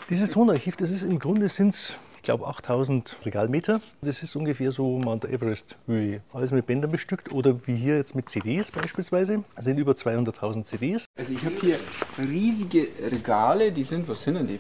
Dieses 0.09 0.31
Tonarchiv, 0.31 0.77
das 0.77 0.91
ist 0.91 1.03
im 1.03 1.19
Grunde 1.19 1.51
sind 1.51 1.99
ich 2.19 2.23
glaube 2.23 2.47
8000 2.49 3.17
Regalmeter. 3.25 3.81
Das 4.03 4.23
ist 4.23 4.35
ungefähr 4.35 4.73
so 4.73 4.99
Mount 4.99 5.25
Everest 5.25 5.77
Höhe. 5.87 6.21
Alles 6.33 6.51
mit 6.51 6.67
Bändern 6.67 6.91
bestückt 6.91 7.33
oder 7.33 7.67
wie 7.67 7.77
hier 7.77 7.97
jetzt 7.97 8.15
mit 8.17 8.29
CDs 8.29 8.73
beispielsweise. 8.73 9.45
Das 9.55 9.65
sind 9.65 9.79
über 9.79 9.93
200.000 9.93 10.65
CDs. 10.65 11.05
Also 11.17 11.33
ich 11.33 11.45
habe 11.45 11.55
hier 11.61 11.79
riesige 12.19 12.89
Regale, 13.11 13.71
die 13.71 13.85
sind, 13.85 14.09
was 14.09 14.23
sind 14.23 14.35
denn 14.35 14.49
die? 14.49 14.59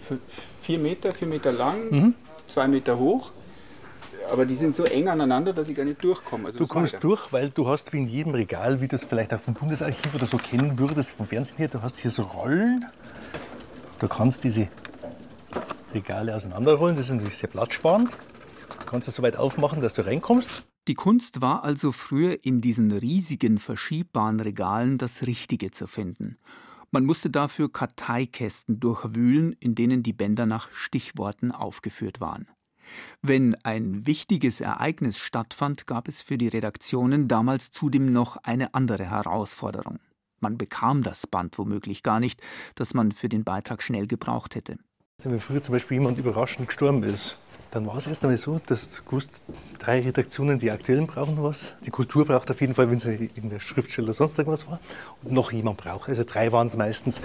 Vier 0.62 0.79
Meter, 0.79 1.12
vier 1.12 1.29
Meter 1.29 1.53
lang, 1.53 1.91
mhm. 1.91 2.15
zwei 2.47 2.69
Meter 2.69 2.99
hoch. 2.99 3.33
Aber 4.31 4.47
die 4.47 4.55
sind 4.55 4.77
so 4.77 4.85
eng 4.85 5.09
aneinander, 5.09 5.53
dass 5.53 5.69
ich 5.69 5.77
gar 5.77 5.85
nicht 5.85 6.03
durchkomme. 6.03 6.47
Also 6.47 6.59
du 6.61 6.67
kommst 6.67 6.99
durch, 7.00 7.33
weil 7.33 7.50
du 7.50 7.67
hast 7.67 7.93
wie 7.93 7.99
in 7.99 8.09
jedem 8.09 8.35
Regal, 8.35 8.81
wie 8.81 8.87
du 8.87 8.95
es 8.95 9.05
vielleicht 9.05 9.35
auch 9.35 9.41
vom 9.41 9.55
Bundesarchiv 9.55 10.15
oder 10.15 10.27
so 10.27 10.37
kennen 10.37 10.79
würdest, 10.79 11.11
vom 11.11 11.27
Fernsehen 11.27 11.59
her, 11.59 11.69
du 11.69 11.83
hast 11.83 11.99
hier 11.99 12.11
so 12.11 12.23
Rollen. 12.23 12.85
Du 13.99 14.07
kannst 14.07 14.45
diese 14.45 14.69
Regale 15.95 16.35
auseinanderrollen. 16.35 16.97
Das 16.97 17.07
ist 17.07 17.12
natürlich 17.12 17.37
sehr 17.37 17.49
platzsparend. 17.49 18.11
Du 18.80 18.87
kannst 18.87 19.09
es 19.09 19.14
so 19.14 19.23
weit 19.23 19.37
aufmachen, 19.37 19.80
dass 19.80 19.95
du 19.95 20.04
reinkommst. 20.04 20.64
Die 20.87 20.95
Kunst 20.95 21.42
war 21.42 21.64
also 21.64 21.92
früher 21.92 22.45
in 22.45 22.61
diesen 22.61 22.92
riesigen 22.92 23.59
verschiebbaren 23.59 24.40
Regalen 24.40 24.97
das 24.97 25.26
Richtige 25.26 25.71
zu 25.71 25.87
finden. 25.87 26.38
Man 26.90 27.04
musste 27.04 27.28
dafür 27.28 27.71
Karteikästen 27.71 28.80
durchwühlen, 28.80 29.52
in 29.61 29.75
denen 29.75 30.02
die 30.02 30.14
Bänder 30.14 30.47
nach 30.47 30.71
Stichworten 30.73 31.52
aufgeführt 31.52 32.21
waren. 32.21 32.49
Wenn 33.21 33.54
ein 33.64 34.07
wichtiges 34.07 34.62
Ereignis 34.62 35.18
stattfand, 35.18 35.87
gab 35.87 36.09
es 36.09 36.23
für 36.23 36.38
die 36.38 36.49
Redaktionen 36.49 37.28
damals 37.28 37.71
zudem 37.71 38.11
noch 38.12 38.38
eine 38.38 38.73
andere 38.73 39.11
Herausforderung. 39.11 40.00
Man 40.40 40.57
bekam 40.57 41.02
das 41.02 41.26
Band 41.26 41.59
womöglich 41.59 42.02
gar 42.02 42.21
nicht, 42.21 42.40
das 42.75 42.95
man 42.95 43.12
für 43.12 43.28
den 43.28 43.45
Beitrag 43.45 43.83
schnell 43.83 44.07
gebraucht 44.07 44.54
hätte. 44.54 44.78
Also 45.21 45.33
wenn 45.33 45.41
früher 45.41 45.61
zum 45.61 45.73
Beispiel 45.73 45.97
jemand 45.97 46.17
überraschend 46.17 46.69
gestorben 46.69 47.03
ist, 47.03 47.37
dann 47.73 47.85
war 47.89 47.97
es 47.97 48.07
erst 48.07 48.23
einmal 48.23 48.37
so, 48.37 48.61
dass 48.65 48.93
du 48.93 49.03
gewusst, 49.03 49.43
drei 49.81 50.01
Redaktionen, 50.01 50.61
die 50.61 50.71
aktuellen 50.71 51.09
brauchen 51.09 51.43
was. 51.43 51.75
Die 51.85 51.91
Kultur 51.91 52.25
braucht 52.25 52.49
auf 52.53 52.61
jeden 52.61 52.73
Fall, 52.73 52.89
wenn 52.89 53.01
sie 53.01 53.29
in 53.35 53.51
der 53.51 53.59
Schriftsteller 53.59 54.07
oder 54.07 54.15
sonst 54.15 54.39
irgendwas 54.39 54.69
war. 54.69 54.79
Und 55.25 55.33
noch 55.33 55.51
jemand 55.51 55.79
braucht. 55.79 56.09
Also 56.09 56.23
drei 56.23 56.53
waren 56.53 56.69
es 56.69 56.77
meistens. 56.77 57.21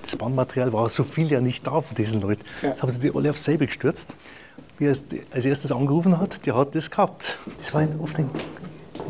Das 0.00 0.16
Bandmaterial 0.16 0.72
war 0.72 0.88
so 0.88 1.04
viel 1.04 1.30
ja 1.30 1.42
nicht 1.42 1.66
da 1.66 1.82
von 1.82 1.94
diesen 1.94 2.22
Leuten. 2.22 2.42
Ja. 2.62 2.70
Jetzt 2.70 2.82
haben 2.82 2.90
sie 2.90 3.00
die 3.00 3.14
alle 3.14 3.28
auf 3.28 3.36
selber 3.36 3.66
gestürzt. 3.66 4.16
Wie 4.78 4.86
er 4.86 4.96
als 5.30 5.44
erstes 5.44 5.70
angerufen 5.72 6.18
hat, 6.18 6.46
der 6.46 6.56
hat 6.56 6.74
das 6.74 6.90
gehabt. 6.90 7.38
Das 7.58 7.74
waren 7.74 8.00
oft 8.00 8.18
ein, 8.18 8.30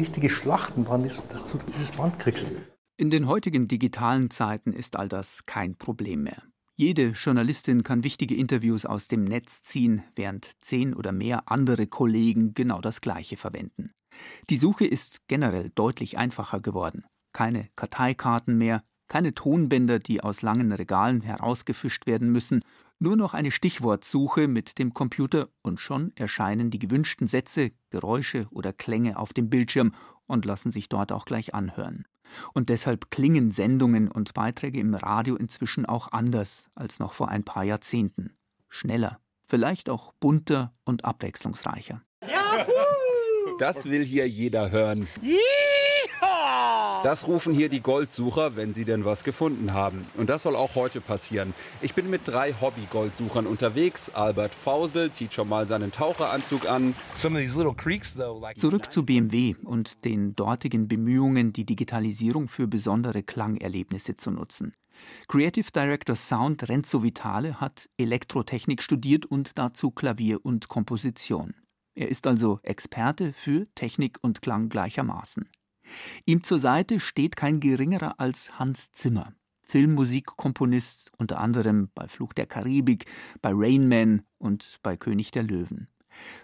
richtige 0.00 0.30
Schlachten, 0.30 0.88
waren 0.88 1.04
das, 1.04 1.28
dass 1.28 1.48
du 1.48 1.58
dieses 1.68 1.92
Band 1.92 2.18
kriegst. 2.18 2.50
In 2.96 3.10
den 3.10 3.28
heutigen 3.28 3.68
digitalen 3.68 4.30
Zeiten 4.30 4.72
ist 4.72 4.96
all 4.96 5.08
das 5.08 5.46
kein 5.46 5.76
Problem 5.76 6.24
mehr. 6.24 6.42
Jede 6.78 7.12
Journalistin 7.12 7.84
kann 7.84 8.04
wichtige 8.04 8.34
Interviews 8.34 8.84
aus 8.84 9.08
dem 9.08 9.24
Netz 9.24 9.62
ziehen, 9.62 10.02
während 10.14 10.62
zehn 10.62 10.92
oder 10.92 11.10
mehr 11.10 11.50
andere 11.50 11.86
Kollegen 11.86 12.52
genau 12.52 12.82
das 12.82 13.00
Gleiche 13.00 13.38
verwenden. 13.38 13.92
Die 14.50 14.58
Suche 14.58 14.86
ist 14.86 15.26
generell 15.26 15.70
deutlich 15.74 16.18
einfacher 16.18 16.60
geworden. 16.60 17.06
Keine 17.32 17.70
Karteikarten 17.76 18.58
mehr, 18.58 18.84
keine 19.08 19.32
Tonbänder, 19.32 19.98
die 19.98 20.20
aus 20.20 20.42
langen 20.42 20.70
Regalen 20.70 21.22
herausgefischt 21.22 22.06
werden 22.06 22.30
müssen, 22.30 22.62
nur 22.98 23.16
noch 23.16 23.32
eine 23.32 23.52
Stichwortsuche 23.52 24.46
mit 24.46 24.78
dem 24.78 24.92
Computer 24.92 25.48
und 25.62 25.80
schon 25.80 26.12
erscheinen 26.14 26.70
die 26.70 26.78
gewünschten 26.78 27.26
Sätze, 27.26 27.70
Geräusche 27.88 28.48
oder 28.50 28.74
Klänge 28.74 29.18
auf 29.18 29.32
dem 29.32 29.48
Bildschirm 29.48 29.94
und 30.26 30.44
lassen 30.44 30.70
sich 30.70 30.90
dort 30.90 31.10
auch 31.10 31.24
gleich 31.24 31.54
anhören. 31.54 32.04
Und 32.52 32.68
deshalb 32.68 33.10
klingen 33.10 33.50
Sendungen 33.50 34.10
und 34.10 34.34
Beiträge 34.34 34.80
im 34.80 34.94
Radio 34.94 35.36
inzwischen 35.36 35.86
auch 35.86 36.12
anders 36.12 36.68
als 36.74 36.98
noch 36.98 37.14
vor 37.14 37.28
ein 37.28 37.44
paar 37.44 37.64
Jahrzehnten. 37.64 38.36
Schneller, 38.68 39.20
vielleicht 39.48 39.88
auch 39.88 40.12
bunter 40.20 40.74
und 40.84 41.04
abwechslungsreicher. 41.04 42.02
Das 43.58 43.86
will 43.86 44.04
hier 44.04 44.28
jeder 44.28 44.70
hören. 44.70 45.08
Das 47.06 47.28
rufen 47.28 47.54
hier 47.54 47.68
die 47.68 47.82
Goldsucher, 47.82 48.56
wenn 48.56 48.74
sie 48.74 48.84
denn 48.84 49.04
was 49.04 49.22
gefunden 49.22 49.72
haben. 49.72 50.04
Und 50.16 50.28
das 50.28 50.42
soll 50.42 50.56
auch 50.56 50.74
heute 50.74 51.00
passieren. 51.00 51.54
Ich 51.80 51.94
bin 51.94 52.10
mit 52.10 52.22
drei 52.24 52.52
Hobby-Goldsuchern 52.60 53.46
unterwegs. 53.46 54.10
Albert 54.12 54.52
Fausel 54.52 55.12
zieht 55.12 55.32
schon 55.32 55.48
mal 55.48 55.68
seinen 55.68 55.92
Taucheranzug 55.92 56.68
an. 56.68 56.96
Zurück 58.56 58.90
zu 58.90 59.06
BMW 59.06 59.54
und 59.62 60.04
den 60.04 60.34
dortigen 60.34 60.88
Bemühungen, 60.88 61.52
die 61.52 61.64
Digitalisierung 61.64 62.48
für 62.48 62.66
besondere 62.66 63.22
Klangerlebnisse 63.22 64.16
zu 64.16 64.32
nutzen. 64.32 64.74
Creative 65.28 65.70
Director 65.70 66.16
Sound 66.16 66.68
Renzo 66.68 67.04
Vitale 67.04 67.60
hat 67.60 67.88
Elektrotechnik 67.98 68.82
studiert 68.82 69.26
und 69.26 69.58
dazu 69.58 69.92
Klavier 69.92 70.44
und 70.44 70.66
Komposition. 70.68 71.54
Er 71.94 72.08
ist 72.08 72.26
also 72.26 72.58
Experte 72.64 73.32
für 73.32 73.68
Technik 73.76 74.18
und 74.22 74.42
Klang 74.42 74.68
gleichermaßen. 74.70 75.48
Ihm 76.24 76.42
zur 76.42 76.58
Seite 76.58 77.00
steht 77.00 77.36
kein 77.36 77.60
geringerer 77.60 78.18
als 78.18 78.58
Hans 78.58 78.92
Zimmer, 78.92 79.32
Filmmusikkomponist 79.62 81.12
unter 81.18 81.40
anderem 81.40 81.90
bei 81.94 82.08
Fluch 82.08 82.32
der 82.32 82.46
Karibik, 82.46 83.06
bei 83.42 83.50
Rain 83.52 83.88
Man 83.88 84.22
und 84.38 84.78
bei 84.82 84.96
König 84.96 85.30
der 85.30 85.42
Löwen. 85.42 85.88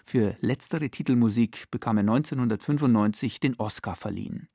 Für 0.03 0.37
letztere 0.39 0.89
Titelmusik 0.89 1.71
bekam 1.71 1.97
er 1.97 2.01
1995 2.01 3.39
den 3.39 3.55
Oscar 3.55 3.95
verliehen. 3.95 4.47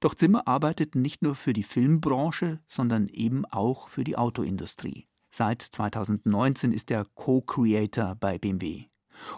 Doch 0.00 0.14
Zimmer 0.14 0.46
arbeitet 0.46 0.94
nicht 0.94 1.22
nur 1.22 1.34
für 1.34 1.52
die 1.52 1.62
Filmbranche, 1.62 2.60
sondern 2.68 3.08
eben 3.08 3.44
auch 3.46 3.88
für 3.88 4.04
die 4.04 4.16
Autoindustrie. 4.16 5.06
Seit 5.30 5.62
2019 5.62 6.72
ist 6.72 6.90
er 6.90 7.04
Co-Creator 7.14 8.14
bei 8.14 8.38
BMW. 8.38 8.86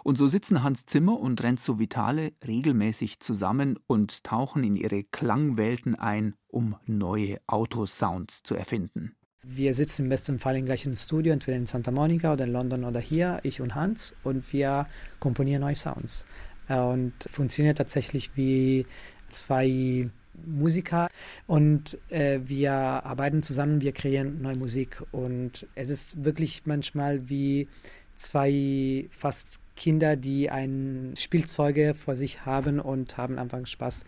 Und 0.03 0.17
so 0.17 0.27
sitzen 0.27 0.63
Hans 0.63 0.85
Zimmer 0.85 1.19
und 1.19 1.43
Renzo 1.43 1.79
Vitale 1.79 2.31
regelmäßig 2.45 3.19
zusammen 3.19 3.79
und 3.87 4.23
tauchen 4.23 4.63
in 4.63 4.75
ihre 4.75 5.03
Klangwelten 5.03 5.95
ein, 5.95 6.35
um 6.47 6.75
neue 6.85 7.37
Autosounds 7.47 8.43
zu 8.43 8.55
erfinden. 8.55 9.15
Wir 9.43 9.73
sitzen 9.73 10.03
im 10.03 10.09
besten 10.09 10.37
Fall 10.37 10.57
im 10.57 10.65
gleichen 10.65 10.95
Studio, 10.97 11.31
entweder 11.31 11.57
in 11.57 11.65
Santa 11.65 11.91
Monica 11.91 12.33
oder 12.33 12.43
in 12.43 12.51
London 12.51 12.83
oder 12.83 12.99
hier, 12.99 13.39
ich 13.43 13.61
und 13.61 13.73
Hans, 13.73 14.15
und 14.23 14.51
wir 14.51 14.87
komponieren 15.19 15.61
neue 15.61 15.75
Sounds. 15.75 16.25
Und 16.67 17.13
funktioniert 17.31 17.77
tatsächlich 17.77 18.35
wie 18.35 18.85
zwei 19.29 20.09
Musiker 20.45 21.09
und 21.47 21.97
äh, 22.09 22.39
wir 22.45 22.71
arbeiten 22.71 23.43
zusammen, 23.43 23.81
wir 23.81 23.91
kreieren 23.91 24.41
neue 24.41 24.57
Musik 24.57 25.01
und 25.11 25.67
es 25.75 25.89
ist 25.89 26.23
wirklich 26.23 26.63
manchmal 26.65 27.29
wie 27.29 27.67
zwei 28.15 29.07
fast 29.11 29.59
Kinder, 29.79 30.15
die 30.15 30.51
ein 30.51 31.13
Spielzeuge 31.17 31.95
vor 31.95 32.15
sich 32.15 32.45
haben 32.45 32.79
und 32.79 33.17
haben 33.17 33.39
einfach 33.39 33.65
Spaß, 33.65 34.05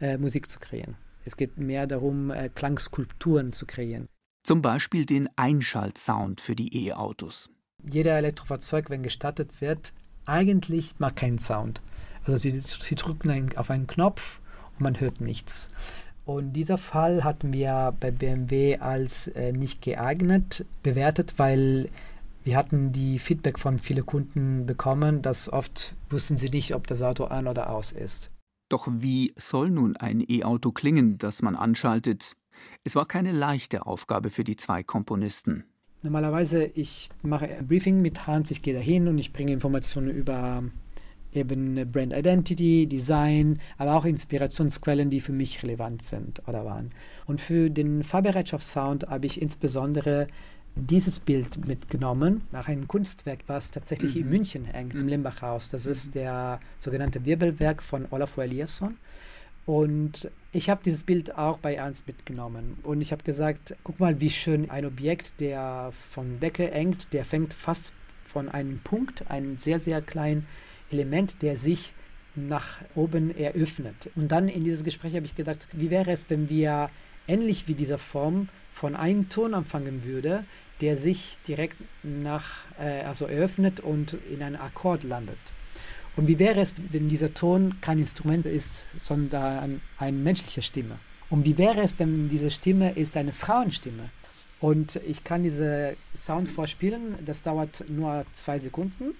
äh, 0.00 0.18
Musik 0.18 0.48
zu 0.48 0.60
kreieren. 0.60 0.96
Es 1.24 1.36
geht 1.36 1.58
mehr 1.58 1.86
darum, 1.86 2.30
äh, 2.30 2.50
Klangskulpturen 2.54 3.52
zu 3.52 3.66
kreieren. 3.66 4.06
Zum 4.44 4.60
Beispiel 4.60 5.06
den 5.06 5.28
Einschaltsound 5.36 6.40
für 6.42 6.54
die 6.54 6.86
E-Autos. 6.86 7.48
Jeder 7.82 8.16
Elektrofahrzeug, 8.18 8.90
wenn 8.90 9.02
gestartet 9.02 9.60
wird, 9.60 9.94
eigentlich 10.26 10.98
macht 10.98 11.16
keinen 11.16 11.38
Sound. 11.38 11.80
Also 12.24 12.36
sie, 12.36 12.50
sie 12.50 12.94
drücken 12.94 13.50
auf 13.56 13.70
einen 13.70 13.86
Knopf 13.86 14.40
und 14.74 14.82
man 14.82 15.00
hört 15.00 15.20
nichts. 15.22 15.70
Und 16.26 16.52
dieser 16.52 16.78
Fall 16.78 17.24
hatten 17.24 17.52
wir 17.52 17.94
bei 17.98 18.10
BMW 18.10 18.78
als 18.78 19.28
äh, 19.28 19.52
nicht 19.52 19.82
geeignet 19.82 20.66
bewertet, 20.82 21.34
weil 21.38 21.88
wir 22.44 22.56
hatten 22.56 22.92
die 22.92 23.18
Feedback 23.18 23.58
von 23.58 23.78
vielen 23.78 24.06
Kunden 24.06 24.66
bekommen, 24.66 25.22
dass 25.22 25.52
oft 25.52 25.96
wussten 26.10 26.36
sie 26.36 26.50
nicht, 26.50 26.74
ob 26.74 26.86
das 26.86 27.02
Auto 27.02 27.24
an 27.24 27.48
oder 27.48 27.70
aus 27.70 27.90
ist. 27.90 28.30
Doch 28.68 28.86
wie 28.90 29.32
soll 29.36 29.70
nun 29.70 29.96
ein 29.96 30.22
E-Auto 30.26 30.70
klingen, 30.70 31.18
das 31.18 31.42
man 31.42 31.56
anschaltet? 31.56 32.32
Es 32.84 32.94
war 32.94 33.06
keine 33.06 33.32
leichte 33.32 33.86
Aufgabe 33.86 34.30
für 34.30 34.44
die 34.44 34.56
zwei 34.56 34.82
Komponisten. 34.82 35.64
Normalerweise, 36.02 36.64
ich 36.64 37.08
mache 37.22 37.48
ein 37.48 37.66
Briefing 37.66 38.02
mit 38.02 38.26
Hans, 38.26 38.50
ich 38.50 38.62
gehe 38.62 38.74
dahin 38.74 39.08
und 39.08 39.18
ich 39.18 39.32
bringe 39.32 39.52
Informationen 39.52 40.10
über 40.10 40.62
eben 41.32 41.90
Brand 41.90 42.12
Identity, 42.12 42.86
Design, 42.86 43.58
aber 43.78 43.94
auch 43.94 44.04
Inspirationsquellen, 44.04 45.10
die 45.10 45.20
für 45.20 45.32
mich 45.32 45.62
relevant 45.62 46.02
sind 46.02 46.46
oder 46.46 46.64
waren. 46.64 46.90
Und 47.26 47.40
für 47.40 47.70
den 47.70 48.02
Fahrbereitschaftssound 48.02 49.08
habe 49.08 49.26
ich 49.26 49.40
insbesondere 49.40 50.28
dieses 50.76 51.20
Bild 51.20 51.66
mitgenommen 51.66 52.42
nach 52.50 52.68
einem 52.68 52.88
Kunstwerk, 52.88 53.40
was 53.46 53.70
tatsächlich 53.70 54.14
mhm. 54.14 54.20
in 54.22 54.28
München 54.28 54.64
hängt, 54.64 54.94
mhm. 54.94 55.00
im 55.00 55.08
Limbachhaus. 55.08 55.68
Das 55.68 55.84
mhm. 55.84 55.92
ist 55.92 56.14
der 56.14 56.60
sogenannte 56.78 57.24
Wirbelwerk 57.24 57.82
von 57.82 58.06
Olafur 58.10 58.44
Eliasson. 58.44 58.96
Und 59.66 60.30
ich 60.52 60.68
habe 60.68 60.82
dieses 60.84 61.04
Bild 61.04 61.38
auch 61.38 61.58
bei 61.58 61.74
Ernst 61.74 62.06
mitgenommen. 62.06 62.76
Und 62.82 63.00
ich 63.00 63.12
habe 63.12 63.22
gesagt, 63.22 63.74
guck 63.82 63.98
mal, 63.98 64.20
wie 64.20 64.30
schön 64.30 64.68
ein 64.70 64.84
Objekt, 64.84 65.40
der 65.40 65.92
von 66.10 66.38
Decke 66.38 66.70
hängt, 66.70 67.12
der 67.12 67.24
fängt 67.24 67.54
fast 67.54 67.94
von 68.24 68.48
einem 68.48 68.80
Punkt, 68.80 69.30
einem 69.30 69.58
sehr, 69.58 69.80
sehr 69.80 70.02
kleinen 70.02 70.46
Element, 70.90 71.40
der 71.40 71.56
sich 71.56 71.92
nach 72.34 72.78
oben 72.94 73.34
eröffnet. 73.34 74.10
Und 74.16 74.28
dann 74.32 74.48
in 74.48 74.64
dieses 74.64 74.84
Gespräch 74.84 75.14
habe 75.14 75.24
ich 75.24 75.34
gedacht, 75.34 75.68
wie 75.72 75.90
wäre 75.90 76.10
es, 76.10 76.28
wenn 76.28 76.50
wir 76.50 76.90
ähnlich 77.26 77.68
wie 77.68 77.74
dieser 77.74 77.98
Form 77.98 78.48
von 78.72 78.96
einem 78.96 79.28
Ton 79.28 79.54
anfangen 79.54 80.04
würde, 80.04 80.44
der 80.80 80.96
sich 80.96 81.38
direkt 81.46 81.76
nach, 82.02 82.50
äh, 82.78 83.02
also 83.02 83.26
eröffnet 83.26 83.80
und 83.80 84.16
in 84.30 84.42
einen 84.42 84.56
Akkord 84.56 85.04
landet. 85.04 85.38
Und 86.16 86.28
wie 86.28 86.38
wäre 86.38 86.60
es, 86.60 86.74
wenn 86.90 87.08
dieser 87.08 87.34
Ton 87.34 87.80
kein 87.80 87.98
Instrument 87.98 88.46
ist, 88.46 88.86
sondern 88.98 89.80
eine 89.98 90.16
menschliche 90.16 90.62
Stimme? 90.62 90.98
Und 91.30 91.44
wie 91.44 91.58
wäre 91.58 91.80
es, 91.82 91.98
wenn 91.98 92.28
diese 92.28 92.50
Stimme 92.50 92.92
ist 92.92 93.16
eine 93.16 93.32
Frauenstimme? 93.32 94.10
Und 94.60 94.96
ich 95.06 95.24
kann 95.24 95.42
diese 95.42 95.96
Sound 96.16 96.48
vorspielen, 96.48 97.16
das 97.24 97.42
dauert 97.42 97.84
nur 97.88 98.24
zwei 98.32 98.58
Sekunden. 98.58 99.14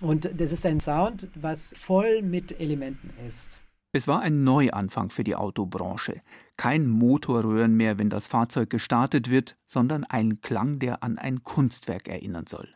Und 0.00 0.30
das 0.36 0.52
ist 0.52 0.64
ein 0.66 0.80
Sound, 0.80 1.28
was 1.34 1.74
voll 1.78 2.22
mit 2.22 2.60
Elementen 2.60 3.10
ist. 3.26 3.60
Es 3.92 4.06
war 4.06 4.20
ein 4.20 4.44
Neuanfang 4.44 5.10
für 5.10 5.24
die 5.24 5.34
Autobranche. 5.34 6.22
Kein 6.56 6.86
Motorröhren 6.86 7.74
mehr, 7.74 7.98
wenn 7.98 8.08
das 8.08 8.28
Fahrzeug 8.28 8.70
gestartet 8.70 9.30
wird, 9.30 9.56
sondern 9.66 10.04
ein 10.04 10.40
Klang, 10.40 10.78
der 10.78 11.02
an 11.02 11.18
ein 11.18 11.42
Kunstwerk 11.42 12.06
erinnern 12.06 12.46
soll. 12.46 12.68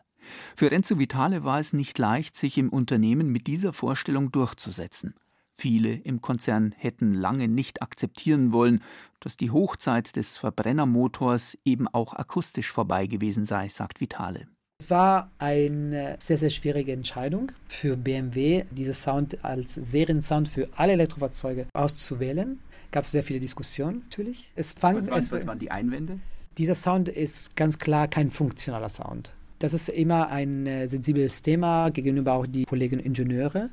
Für 0.56 0.70
Renzo 0.70 0.98
Vitale 0.98 1.44
war 1.44 1.60
es 1.60 1.72
nicht 1.72 1.98
leicht, 1.98 2.34
sich 2.36 2.58
im 2.58 2.68
Unternehmen 2.68 3.28
mit 3.28 3.46
dieser 3.46 3.72
Vorstellung 3.72 4.32
durchzusetzen. 4.32 5.14
Viele 5.56 5.94
im 5.94 6.20
Konzern 6.20 6.74
hätten 6.76 7.14
lange 7.14 7.46
nicht 7.46 7.80
akzeptieren 7.80 8.50
wollen, 8.50 8.82
dass 9.20 9.36
die 9.36 9.52
Hochzeit 9.52 10.16
des 10.16 10.36
Verbrennermotors 10.36 11.56
eben 11.64 11.86
auch 11.86 12.14
akustisch 12.14 12.72
vorbei 12.72 13.06
gewesen 13.06 13.46
sei, 13.46 13.68
sagt 13.68 14.00
Vitale. 14.00 14.48
Es 14.80 14.90
war 14.90 15.30
eine 15.38 16.16
sehr, 16.18 16.36
sehr 16.36 16.50
schwierige 16.50 16.92
Entscheidung 16.92 17.52
für 17.68 17.96
BMW, 17.96 18.64
diesen 18.72 18.94
Sound 18.94 19.44
als 19.44 19.74
Seriensound 19.74 20.48
für 20.48 20.68
alle 20.74 20.94
Elektrofahrzeuge 20.94 21.66
auszuwählen. 21.72 22.58
Gab 22.90 23.04
es 23.04 23.12
sehr 23.12 23.22
viele 23.22 23.38
Diskussionen 23.38 24.02
natürlich. 24.10 24.50
Es 24.56 24.72
fang, 24.72 24.96
was, 24.96 25.06
waren, 25.06 25.18
es, 25.18 25.30
was 25.30 25.46
waren 25.46 25.60
die 25.60 25.70
Einwände? 25.70 26.18
Dieser 26.58 26.74
Sound 26.74 27.08
ist 27.08 27.54
ganz 27.54 27.78
klar 27.78 28.08
kein 28.08 28.30
funktionaler 28.30 28.88
Sound. 28.88 29.34
Das 29.60 29.74
ist 29.74 29.88
immer 29.88 30.28
ein 30.28 30.66
äh, 30.66 30.88
sensibles 30.88 31.42
Thema 31.42 31.90
gegenüber 31.90 32.32
auch 32.32 32.46
die 32.46 32.64
Kollegen 32.64 32.98
Ingenieure, 32.98 33.70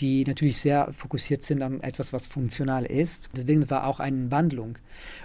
die 0.00 0.24
natürlich 0.24 0.58
sehr 0.58 0.92
fokussiert 0.92 1.42
sind 1.42 1.62
an 1.62 1.80
etwas, 1.80 2.12
was 2.12 2.28
funktional 2.28 2.84
ist. 2.84 3.30
Deswegen 3.36 3.68
war 3.70 3.86
auch 3.86 4.00
eine 4.00 4.30
Wandlung. 4.30 4.78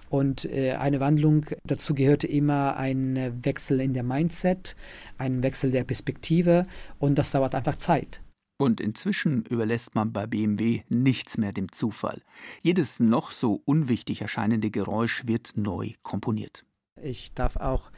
Und 0.10 0.46
äh, 0.46 0.74
eine 0.74 1.00
Wandlung, 1.00 1.46
dazu 1.66 1.96
gehörte 1.96 2.28
immer 2.28 2.78
ein 2.78 3.44
Wechsel 3.44 3.80
in 3.82 3.94
der 3.94 4.04
Mindset, 4.04 4.76
ein 5.18 5.44
Wechsel 5.44 5.72
der 5.72 5.84
Perspektive 5.84 6.68
und 7.00 7.18
das 7.18 7.32
dauert 7.32 7.56
einfach 7.56 7.76
Zeit. 7.76 8.22
Und 8.58 8.80
inzwischen 8.80 9.44
überlässt 9.44 9.96
man 9.96 10.14
bei 10.14 10.28
BMW 10.28 10.84
nichts 10.88 11.38
mehr 11.38 11.52
dem 11.52 11.72
Zufall. 11.72 12.22
Jedes 12.62 13.02
noch 13.02 13.32
so 13.32 13.62
unwichtig 13.66 14.22
erscheinende 14.22 14.72
Geräusch 14.72 15.28
wird 15.28 15.54
neu 15.56 15.92
komponiert. 16.04 16.64
Ich 17.02 17.34
darf 17.34 17.58
auch 17.58 17.92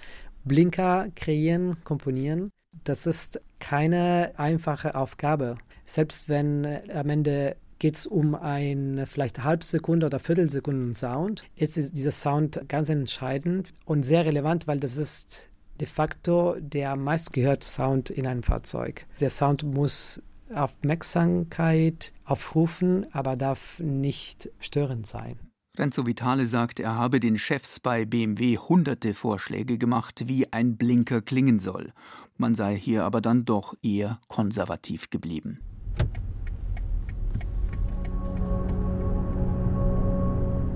Blinker 0.46 1.10
kreieren, 1.16 1.78
komponieren. 1.84 2.52
Das 2.84 3.06
ist 3.06 3.42
keine 3.60 4.34
einfache 4.38 4.96
Aufgabe. 4.96 5.58
Selbst 5.86 6.30
wenn 6.30 6.66
äh, 6.66 6.82
am 6.94 7.10
Ende 7.10 7.58
geht 7.80 7.96
es 7.96 8.08
um 8.08 8.36
ein 8.36 9.06
vielleicht 9.06 9.44
Halbsekunde 9.44 10.08
oder 10.08 10.20
Viertelsekunden 10.20 10.96
Sound, 10.96 11.44
ist 11.56 11.76
dieser 11.96 12.12
Sound 12.12 12.62
ganz 12.68 12.90
entscheidend 12.90 13.74
und 13.86 14.04
sehr 14.04 14.26
relevant, 14.26 14.68
weil 14.68 14.80
das 14.80 14.98
ist 14.98 15.50
de 15.80 15.88
facto 15.88 16.56
der 16.60 16.96
meistgehörte 16.96 17.68
Sound 17.68 18.10
in 18.10 18.26
einem 18.26 18.44
Fahrzeug. 18.44 19.06
Der 19.20 19.30
Sound 19.30 19.64
muss 19.64 20.22
Aufmerksamkeit 20.54 22.14
aufrufen, 22.26 23.06
aber 23.14 23.36
darf 23.36 23.80
nicht 23.80 24.50
störend 24.60 25.06
sein. 25.06 25.38
Renzo 25.78 26.08
Vitale 26.08 26.48
sagt, 26.48 26.80
er 26.80 26.96
habe 26.96 27.20
den 27.20 27.38
Chefs 27.38 27.80
bei 27.80 28.06
BMW 28.06 28.58
hunderte 28.58 29.14
Vorschläge 29.14 29.78
gemacht, 29.78 30.24
wie 30.26 30.52
ein 30.52 30.76
Blinker 30.76 31.22
klingen 31.22 31.60
soll. 31.60 31.94
Man 32.38 32.54
sei 32.54 32.78
hier 32.78 33.04
aber 33.04 33.20
dann 33.20 33.46
doch 33.46 33.74
eher 33.82 34.20
konservativ 34.28 35.10
geblieben. 35.10 35.60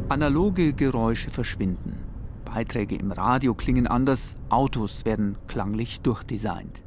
Analoge 0.10 0.74
Geräusche 0.74 1.30
verschwinden. 1.30 1.98
Beiträge 2.44 2.96
im 2.96 3.12
Radio 3.12 3.54
klingen 3.54 3.88
anders, 3.88 4.36
Autos 4.50 5.06
werden 5.06 5.38
klanglich 5.48 6.02
durchdesignt. 6.02 6.84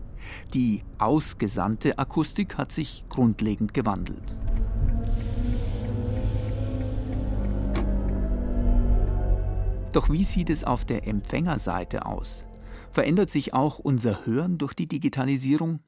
Die 0.53 0.83
ausgesandte 0.99 1.99
Akustik 1.99 2.59
hat 2.59 2.73
sich 2.73 3.05
grundlegend 3.09 3.73
gewandelt. 3.73 4.37
Doch 9.93 10.11
wie 10.11 10.25
sieht 10.25 10.51
es 10.51 10.65
auf 10.65 10.85
der 10.85 11.07
Empfängerseite 11.07 12.05
aus? 12.05 12.45
Verändert 12.95 13.29
sich 13.29 13.53
auch 13.53 13.81
unser 13.81 14.25
Hören 14.25 14.57
durch 14.57 14.73
die 14.73 14.87
Digitalisierung? 14.87 15.81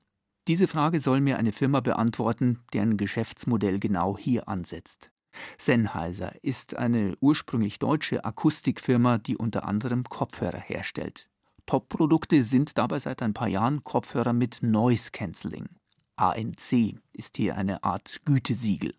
Diese 0.49 0.67
Frage 0.67 0.99
soll 0.99 1.21
mir 1.21 1.39
eine 1.39 1.53
Firma 1.53 1.79
beantworten, 1.79 2.59
deren 2.73 2.97
Geschäftsmodell 2.97 3.79
genau 3.79 4.19
hier 4.19 4.49
ansetzt. 4.49 5.13
Sennheiser 5.57 6.33
ist 6.43 6.75
eine 6.75 7.17
ursprünglich 7.21 7.79
deutsche 7.79 8.25
Akustikfirma, 8.25 9.19
die 9.19 9.37
unter 9.37 9.69
anderem 9.69 10.03
Kopfhörer 10.03 10.59
herstellt. 10.59 11.31
Top-Produkte 11.67 12.43
sind 12.43 12.77
dabei 12.77 12.99
seit 12.99 13.23
ein 13.23 13.35
paar 13.35 13.49
Jahren 13.49 13.85
Kopfhörer 13.85 14.33
mit 14.33 14.65
Noise 14.65 15.13
Cancelling. 15.13 15.69
ANC 16.17 16.97
ist 17.13 17.37
hier 17.37 17.57
eine 17.57 17.85
Art 17.85 18.21
Gütesiegel. 18.25 18.95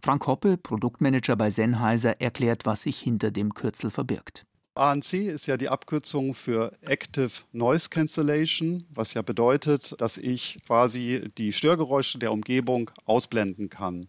Frank 0.00 0.28
Hoppe, 0.28 0.58
Produktmanager 0.58 1.34
bei 1.34 1.50
Sennheiser, 1.50 2.20
erklärt, 2.20 2.66
was 2.66 2.82
sich 2.82 3.00
hinter 3.00 3.32
dem 3.32 3.52
Kürzel 3.52 3.90
verbirgt. 3.90 4.46
ANC 4.78 5.14
ist 5.14 5.46
ja 5.48 5.56
die 5.56 5.68
Abkürzung 5.68 6.34
für 6.34 6.72
Active 6.82 7.30
Noise 7.52 7.88
Cancellation, 7.90 8.84
was 8.90 9.12
ja 9.12 9.22
bedeutet, 9.22 10.00
dass 10.00 10.18
ich 10.18 10.60
quasi 10.66 11.30
die 11.36 11.52
Störgeräusche 11.52 12.18
der 12.18 12.32
Umgebung 12.32 12.90
ausblenden 13.04 13.68
kann. 13.70 14.08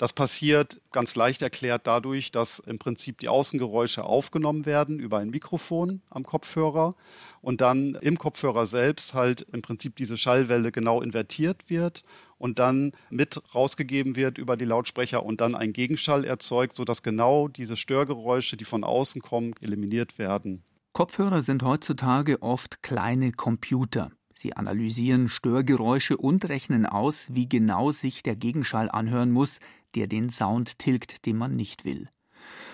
Das 0.00 0.14
passiert 0.14 0.80
ganz 0.92 1.14
leicht 1.14 1.42
erklärt 1.42 1.86
dadurch, 1.86 2.32
dass 2.32 2.58
im 2.58 2.78
Prinzip 2.78 3.18
die 3.18 3.28
Außengeräusche 3.28 4.02
aufgenommen 4.02 4.64
werden 4.64 4.98
über 4.98 5.18
ein 5.18 5.28
Mikrofon 5.28 6.00
am 6.08 6.22
Kopfhörer 6.22 6.94
und 7.42 7.60
dann 7.60 7.96
im 7.96 8.16
Kopfhörer 8.16 8.66
selbst 8.66 9.12
halt 9.12 9.42
im 9.52 9.60
Prinzip 9.60 9.96
diese 9.96 10.16
Schallwelle 10.16 10.72
genau 10.72 11.02
invertiert 11.02 11.68
wird 11.68 12.02
und 12.38 12.58
dann 12.58 12.92
mit 13.10 13.42
rausgegeben 13.54 14.16
wird 14.16 14.38
über 14.38 14.56
die 14.56 14.64
Lautsprecher 14.64 15.22
und 15.22 15.42
dann 15.42 15.54
ein 15.54 15.74
Gegenschall 15.74 16.24
erzeugt, 16.24 16.74
sodass 16.76 17.02
genau 17.02 17.48
diese 17.48 17.76
Störgeräusche, 17.76 18.56
die 18.56 18.64
von 18.64 18.84
außen 18.84 19.20
kommen, 19.20 19.52
eliminiert 19.60 20.18
werden. 20.18 20.62
Kopfhörer 20.94 21.42
sind 21.42 21.62
heutzutage 21.62 22.40
oft 22.40 22.82
kleine 22.82 23.32
Computer. 23.32 24.10
Sie 24.40 24.56
analysieren 24.56 25.28
Störgeräusche 25.28 26.16
und 26.16 26.48
rechnen 26.48 26.86
aus, 26.86 27.28
wie 27.30 27.46
genau 27.46 27.92
sich 27.92 28.22
der 28.22 28.36
Gegenschall 28.36 28.90
anhören 28.90 29.30
muss, 29.30 29.60
der 29.94 30.06
den 30.06 30.30
Sound 30.30 30.78
tilgt, 30.78 31.26
den 31.26 31.36
man 31.36 31.56
nicht 31.56 31.84
will. 31.84 32.08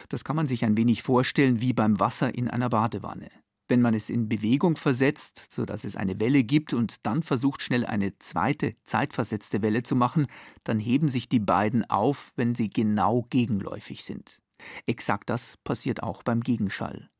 Das 0.08 0.22
kann 0.22 0.36
man 0.36 0.46
sich 0.46 0.64
ein 0.64 0.76
wenig 0.76 1.02
vorstellen 1.02 1.60
wie 1.60 1.72
beim 1.72 1.98
Wasser 1.98 2.32
in 2.32 2.46
einer 2.46 2.68
Badewanne. 2.68 3.30
Wenn 3.66 3.82
man 3.82 3.94
es 3.94 4.10
in 4.10 4.28
Bewegung 4.28 4.76
versetzt, 4.76 5.48
sodass 5.50 5.82
es 5.82 5.96
eine 5.96 6.20
Welle 6.20 6.44
gibt 6.44 6.72
und 6.72 7.04
dann 7.04 7.24
versucht 7.24 7.62
schnell 7.62 7.84
eine 7.84 8.16
zweite, 8.20 8.76
zeitversetzte 8.84 9.60
Welle 9.60 9.82
zu 9.82 9.96
machen, 9.96 10.28
dann 10.62 10.78
heben 10.78 11.08
sich 11.08 11.28
die 11.28 11.40
beiden 11.40 11.84
auf, 11.90 12.32
wenn 12.36 12.54
sie 12.54 12.70
genau 12.70 13.26
gegenläufig 13.28 14.04
sind. 14.04 14.38
Exakt 14.86 15.30
das 15.30 15.56
passiert 15.64 16.00
auch 16.00 16.22
beim 16.22 16.42
Gegenschall 16.42 17.10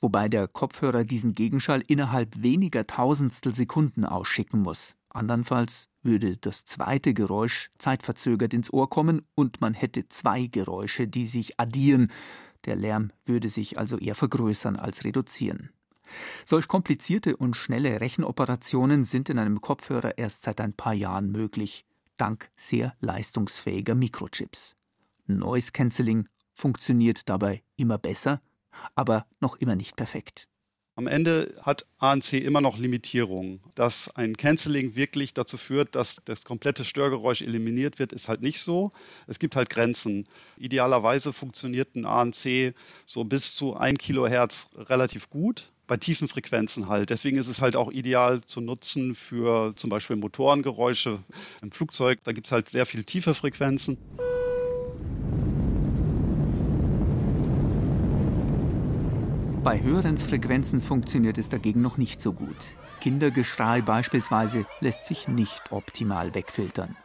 wobei 0.00 0.28
der 0.28 0.48
Kopfhörer 0.48 1.04
diesen 1.04 1.32
Gegenschall 1.32 1.82
innerhalb 1.86 2.42
weniger 2.42 2.86
Tausendstel 2.86 3.54
Sekunden 3.54 4.04
ausschicken 4.04 4.60
muss. 4.60 4.96
Andernfalls 5.10 5.88
würde 6.02 6.36
das 6.36 6.64
zweite 6.64 7.14
Geräusch 7.14 7.70
zeitverzögert 7.78 8.54
ins 8.54 8.72
Ohr 8.72 8.88
kommen 8.88 9.22
und 9.34 9.60
man 9.60 9.74
hätte 9.74 10.08
zwei 10.08 10.46
Geräusche, 10.46 11.06
die 11.06 11.26
sich 11.26 11.60
addieren. 11.60 12.10
Der 12.64 12.76
Lärm 12.76 13.12
würde 13.26 13.48
sich 13.48 13.78
also 13.78 13.98
eher 13.98 14.14
vergrößern 14.14 14.76
als 14.76 15.04
reduzieren. 15.04 15.70
Solch 16.44 16.68
komplizierte 16.68 17.36
und 17.36 17.56
schnelle 17.56 18.00
Rechenoperationen 18.00 19.04
sind 19.04 19.28
in 19.28 19.38
einem 19.38 19.60
Kopfhörer 19.60 20.18
erst 20.18 20.42
seit 20.42 20.60
ein 20.60 20.74
paar 20.74 20.94
Jahren 20.94 21.30
möglich, 21.30 21.86
dank 22.16 22.50
sehr 22.56 22.94
leistungsfähiger 23.00 23.94
Mikrochips. 23.94 24.76
Noise 25.26 25.72
Cancelling 25.72 26.28
funktioniert 26.54 27.28
dabei 27.28 27.62
immer 27.76 27.98
besser 27.98 28.40
aber 28.94 29.26
noch 29.40 29.56
immer 29.56 29.76
nicht 29.76 29.96
perfekt. 29.96 30.48
Am 30.94 31.06
Ende 31.06 31.54
hat 31.62 31.86
ANC 31.98 32.34
immer 32.34 32.60
noch 32.60 32.76
Limitierungen. 32.76 33.60
Dass 33.74 34.14
ein 34.14 34.36
Canceling 34.36 34.94
wirklich 34.94 35.32
dazu 35.32 35.56
führt, 35.56 35.94
dass 35.94 36.20
das 36.26 36.44
komplette 36.44 36.84
Störgeräusch 36.84 37.40
eliminiert 37.40 37.98
wird, 37.98 38.12
ist 38.12 38.28
halt 38.28 38.42
nicht 38.42 38.60
so. 38.60 38.92
Es 39.26 39.38
gibt 39.38 39.56
halt 39.56 39.70
Grenzen. 39.70 40.28
Idealerweise 40.58 41.32
funktioniert 41.32 41.96
ein 41.96 42.04
ANC 42.04 42.74
so 43.06 43.24
bis 43.24 43.54
zu 43.54 43.74
1 43.74 43.98
Kilohertz 43.98 44.68
relativ 44.76 45.30
gut. 45.30 45.70
Bei 45.86 45.96
tiefen 45.96 46.28
Frequenzen 46.28 46.88
halt. 46.88 47.08
Deswegen 47.08 47.38
ist 47.38 47.48
es 47.48 47.62
halt 47.62 47.74
auch 47.74 47.90
ideal 47.90 48.42
zu 48.42 48.60
nutzen 48.60 49.14
für 49.14 49.74
zum 49.76 49.88
Beispiel 49.88 50.16
Motorengeräusche 50.16 51.20
im 51.62 51.72
Flugzeug. 51.72 52.20
Da 52.24 52.32
gibt 52.32 52.46
es 52.48 52.52
halt 52.52 52.68
sehr 52.68 52.84
viel 52.84 53.04
tiefe 53.04 53.32
Frequenzen. 53.34 53.96
Bei 59.64 59.80
höheren 59.80 60.18
Frequenzen 60.18 60.82
funktioniert 60.82 61.38
es 61.38 61.48
dagegen 61.48 61.82
noch 61.82 61.96
nicht 61.96 62.20
so 62.20 62.32
gut. 62.32 62.56
Kindergeschrei 63.00 63.80
beispielsweise 63.80 64.66
lässt 64.80 65.06
sich 65.06 65.28
nicht 65.28 65.70
optimal 65.70 66.34
wegfiltern. 66.34 66.96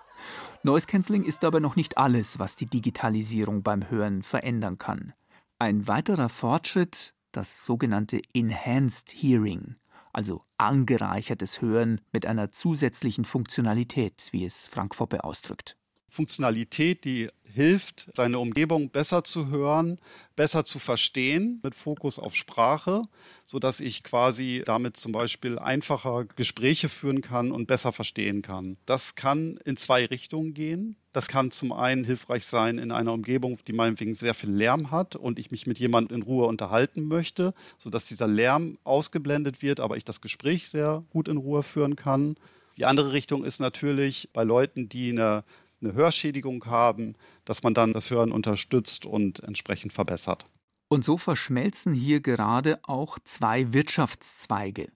Noise 0.64 0.88
Cancelling 0.88 1.24
ist 1.24 1.46
aber 1.46 1.60
noch 1.60 1.76
nicht 1.76 2.00
alles, 2.00 2.40
was 2.40 2.56
die 2.56 2.66
Digitalisierung 2.66 3.62
beim 3.62 3.92
Hören 3.92 4.24
verändern 4.24 4.80
kann. 4.80 5.14
Ein 5.60 5.88
weiterer 5.88 6.30
Fortschritt, 6.30 7.14
das 7.32 7.64
sogenannte 7.64 8.22
Enhanced 8.34 9.12
Hearing, 9.12 9.76
also 10.12 10.42
angereichertes 10.58 11.62
Hören 11.62 12.02
mit 12.12 12.26
einer 12.26 12.52
zusätzlichen 12.52 13.24
Funktionalität, 13.24 14.30
wie 14.32 14.46
es 14.46 14.66
Frank 14.66 14.96
Foppe 14.96 15.24
ausdrückt. 15.24 15.78
Funktionalität, 16.10 17.06
die 17.06 17.30
hilft, 17.58 18.08
seine 18.16 18.38
Umgebung 18.38 18.90
besser 18.92 19.24
zu 19.24 19.50
hören, 19.50 19.98
besser 20.36 20.64
zu 20.64 20.78
verstehen, 20.78 21.60
mit 21.64 21.74
Fokus 21.74 22.20
auf 22.20 22.36
Sprache, 22.36 23.02
sodass 23.46 23.80
ich 23.80 24.04
quasi 24.04 24.62
damit 24.64 24.96
zum 24.96 25.12
Beispiel 25.12 25.58
einfacher 25.58 26.26
Gespräche 26.36 26.88
führen 26.88 27.22
kann 27.22 27.52
und 27.52 27.66
besser 27.66 27.92
verstehen 27.92 28.44
kann. 28.44 28.78
Das 28.86 29.16
kann 29.16 29.60
in 29.66 29.76
zwei 29.76 30.06
Richtungen 30.06 30.54
gehen. 30.54 30.98
Das 31.14 31.28
kann 31.28 31.50
zum 31.50 31.74
einen 31.74 32.04
hilfreich 32.04 32.46
sein 32.46 32.78
in 32.78 32.92
einer 32.92 33.12
Umgebung, 33.12 33.58
die 33.68 33.74
meinetwegen 33.74 34.14
sehr 34.14 34.36
viel 34.36 34.52
Lärm 34.52 34.92
hat 34.92 35.16
und 35.16 35.40
ich 35.40 35.50
mich 35.50 35.66
mit 35.66 35.80
jemandem 35.80 36.18
in 36.18 36.24
Ruhe 36.24 36.46
unterhalten 36.46 37.06
möchte, 37.08 37.56
sodass 37.80 38.06
dieser 38.06 38.28
Lärm 38.28 38.78
ausgeblendet 38.84 39.64
wird, 39.64 39.80
aber 39.80 39.98
ich 39.98 40.06
das 40.06 40.22
Gespräch 40.22 40.70
sehr 40.70 41.04
gut 41.10 41.28
in 41.28 41.38
Ruhe 41.38 41.64
führen 41.64 41.96
kann. 41.96 42.36
Die 42.78 42.86
andere 42.86 43.14
Richtung 43.14 43.44
ist 43.44 43.60
natürlich 43.60 44.30
bei 44.32 44.44
Leuten, 44.44 44.88
die 44.90 45.10
eine 45.10 45.44
eine 45.82 45.94
Hörschädigung 45.94 46.66
haben, 46.66 47.16
dass 47.46 47.64
man 47.64 47.74
dann 47.74 47.94
das 47.94 48.10
Hören 48.12 48.32
unterstützt 48.32 49.06
und 49.06 49.42
entsprechend 49.42 49.94
verbessert. 49.94 50.50
Und 50.90 51.04
so 51.04 51.18
verschmelzen 51.18 51.94
hier 51.94 52.22
gerade 52.22 52.80
auch 52.84 53.20
zwei 53.24 53.74
Wirtschaftszweige, 53.74 54.90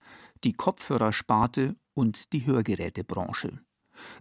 die 0.44 0.54
Kopfhörersparte 0.54 1.76
und 1.94 2.34
die 2.34 2.46
Hörgerätebranche. 2.46 3.60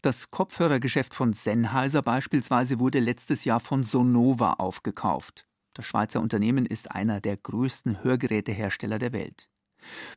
Das 0.03 0.31
Kopfhörergeschäft 0.31 1.15
von 1.15 1.33
Sennheiser 1.33 2.03
beispielsweise 2.03 2.81
wurde 2.81 3.01
letztes 3.01 3.45
Jahr 3.45 3.61
von 3.61 3.83
Sonova 3.83 4.55
aufgekauft. 4.55 5.47
Das 5.75 5.87
Schweizer 5.87 6.21
Unternehmen 6.21 6.67
ist 6.67 6.91
einer 6.91 7.21
der 7.21 7.37
größten 7.37 8.03
Hörgerätehersteller 8.03 8.99
der 8.99 9.13
Welt. 9.13 9.49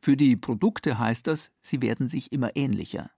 Für 0.02 0.16
die 0.16 0.36
Produkte 0.36 0.98
heißt 0.98 1.26
das, 1.26 1.50
sie 1.62 1.80
werden 1.80 2.08
sich 2.08 2.32
immer 2.32 2.54
ähnlicher. 2.56 3.10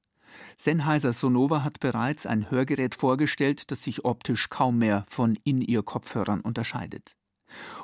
Sennheiser 0.56 1.12
Sonova 1.12 1.62
hat 1.62 1.80
bereits 1.80 2.26
ein 2.26 2.50
Hörgerät 2.50 2.94
vorgestellt, 2.94 3.70
das 3.70 3.82
sich 3.82 4.04
optisch 4.04 4.48
kaum 4.48 4.78
mehr 4.78 5.04
von 5.08 5.38
In-Ear-Kopfhörern 5.44 6.40
unterscheidet. 6.40 7.16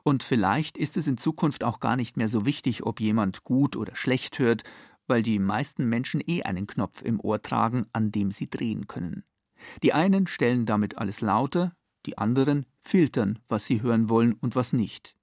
Und 0.03 0.23
vielleicht 0.23 0.77
ist 0.77 0.97
es 0.97 1.07
in 1.07 1.19
Zukunft 1.19 1.65
auch 1.65 1.81
gar 1.81 1.97
nicht 1.97 2.17
mehr 2.17 2.29
so 2.29 2.47
wichtig, 2.47 2.85
ob 2.85 3.01
jemand 3.01 3.45
gut 3.45 3.77
oder 3.77 3.95
schlecht 3.95 4.39
hört, 4.39 4.65
weil 5.07 5.23
die 5.23 5.39
meisten 5.39 5.89
Menschen 5.89 6.23
eh 6.27 6.43
einen 6.43 6.67
Knopf 6.67 7.03
im 7.03 7.21
Ohr 7.21 7.43
tragen, 7.43 7.87
an 7.93 8.13
dem 8.13 8.31
sie 8.31 8.49
drehen 8.49 8.87
können. 8.87 9.25
Die 9.83 9.93
einen 9.93 10.27
stellen 10.27 10.67
damit 10.67 10.99
alles 10.99 11.21
lauter, 11.21 11.75
die 12.07 12.19
anderen 12.19 12.67
filtern, 12.81 13.39
was 13.49 13.67
sie 13.67 13.83
hören 13.83 14.09
wollen 14.09 14.33
und 14.35 14.57
was 14.57 14.73
nicht. 14.73 15.15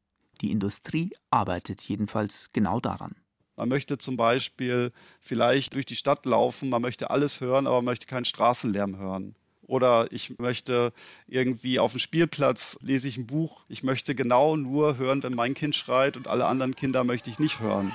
Die 0.42 0.52
Industrie 0.52 1.14
arbeitet 1.30 1.82
jedenfalls 1.82 2.52
genau 2.54 2.80
daran. 2.80 3.16
Man 3.60 3.68
möchte 3.68 3.98
zum 3.98 4.16
Beispiel 4.16 4.94
vielleicht 5.20 5.74
durch 5.74 5.86
die 5.86 5.98
Stadt 5.98 6.26
laufen, 6.26 6.70
man 6.70 6.82
möchte 6.82 7.10
alles 7.10 7.42
hören, 7.42 7.68
aber 7.68 7.76
man 7.80 7.86
möchte 7.86 8.08
keinen 8.08 8.24
Straßenlärm 8.24 8.98
hören. 8.98 9.36
Oder 9.64 10.08
ich 10.12 10.40
möchte 10.40 10.94
irgendwie 11.28 11.78
auf 11.78 11.92
dem 11.92 12.00
Spielplatz 12.00 12.80
lese 12.82 13.10
ich 13.10 13.18
ein 13.18 13.28
Buch. 13.28 13.66
Ich 13.68 13.84
möchte 13.84 14.16
genau 14.16 14.56
nur 14.56 14.96
hören, 14.96 15.22
wenn 15.24 15.36
mein 15.36 15.56
Kind 15.56 15.76
schreit 15.76 16.16
und 16.16 16.30
alle 16.30 16.46
anderen 16.46 16.74
Kinder 16.74 17.04
möchte 17.04 17.30
ich 17.30 17.38
nicht 17.38 17.60
hören. 17.60 17.94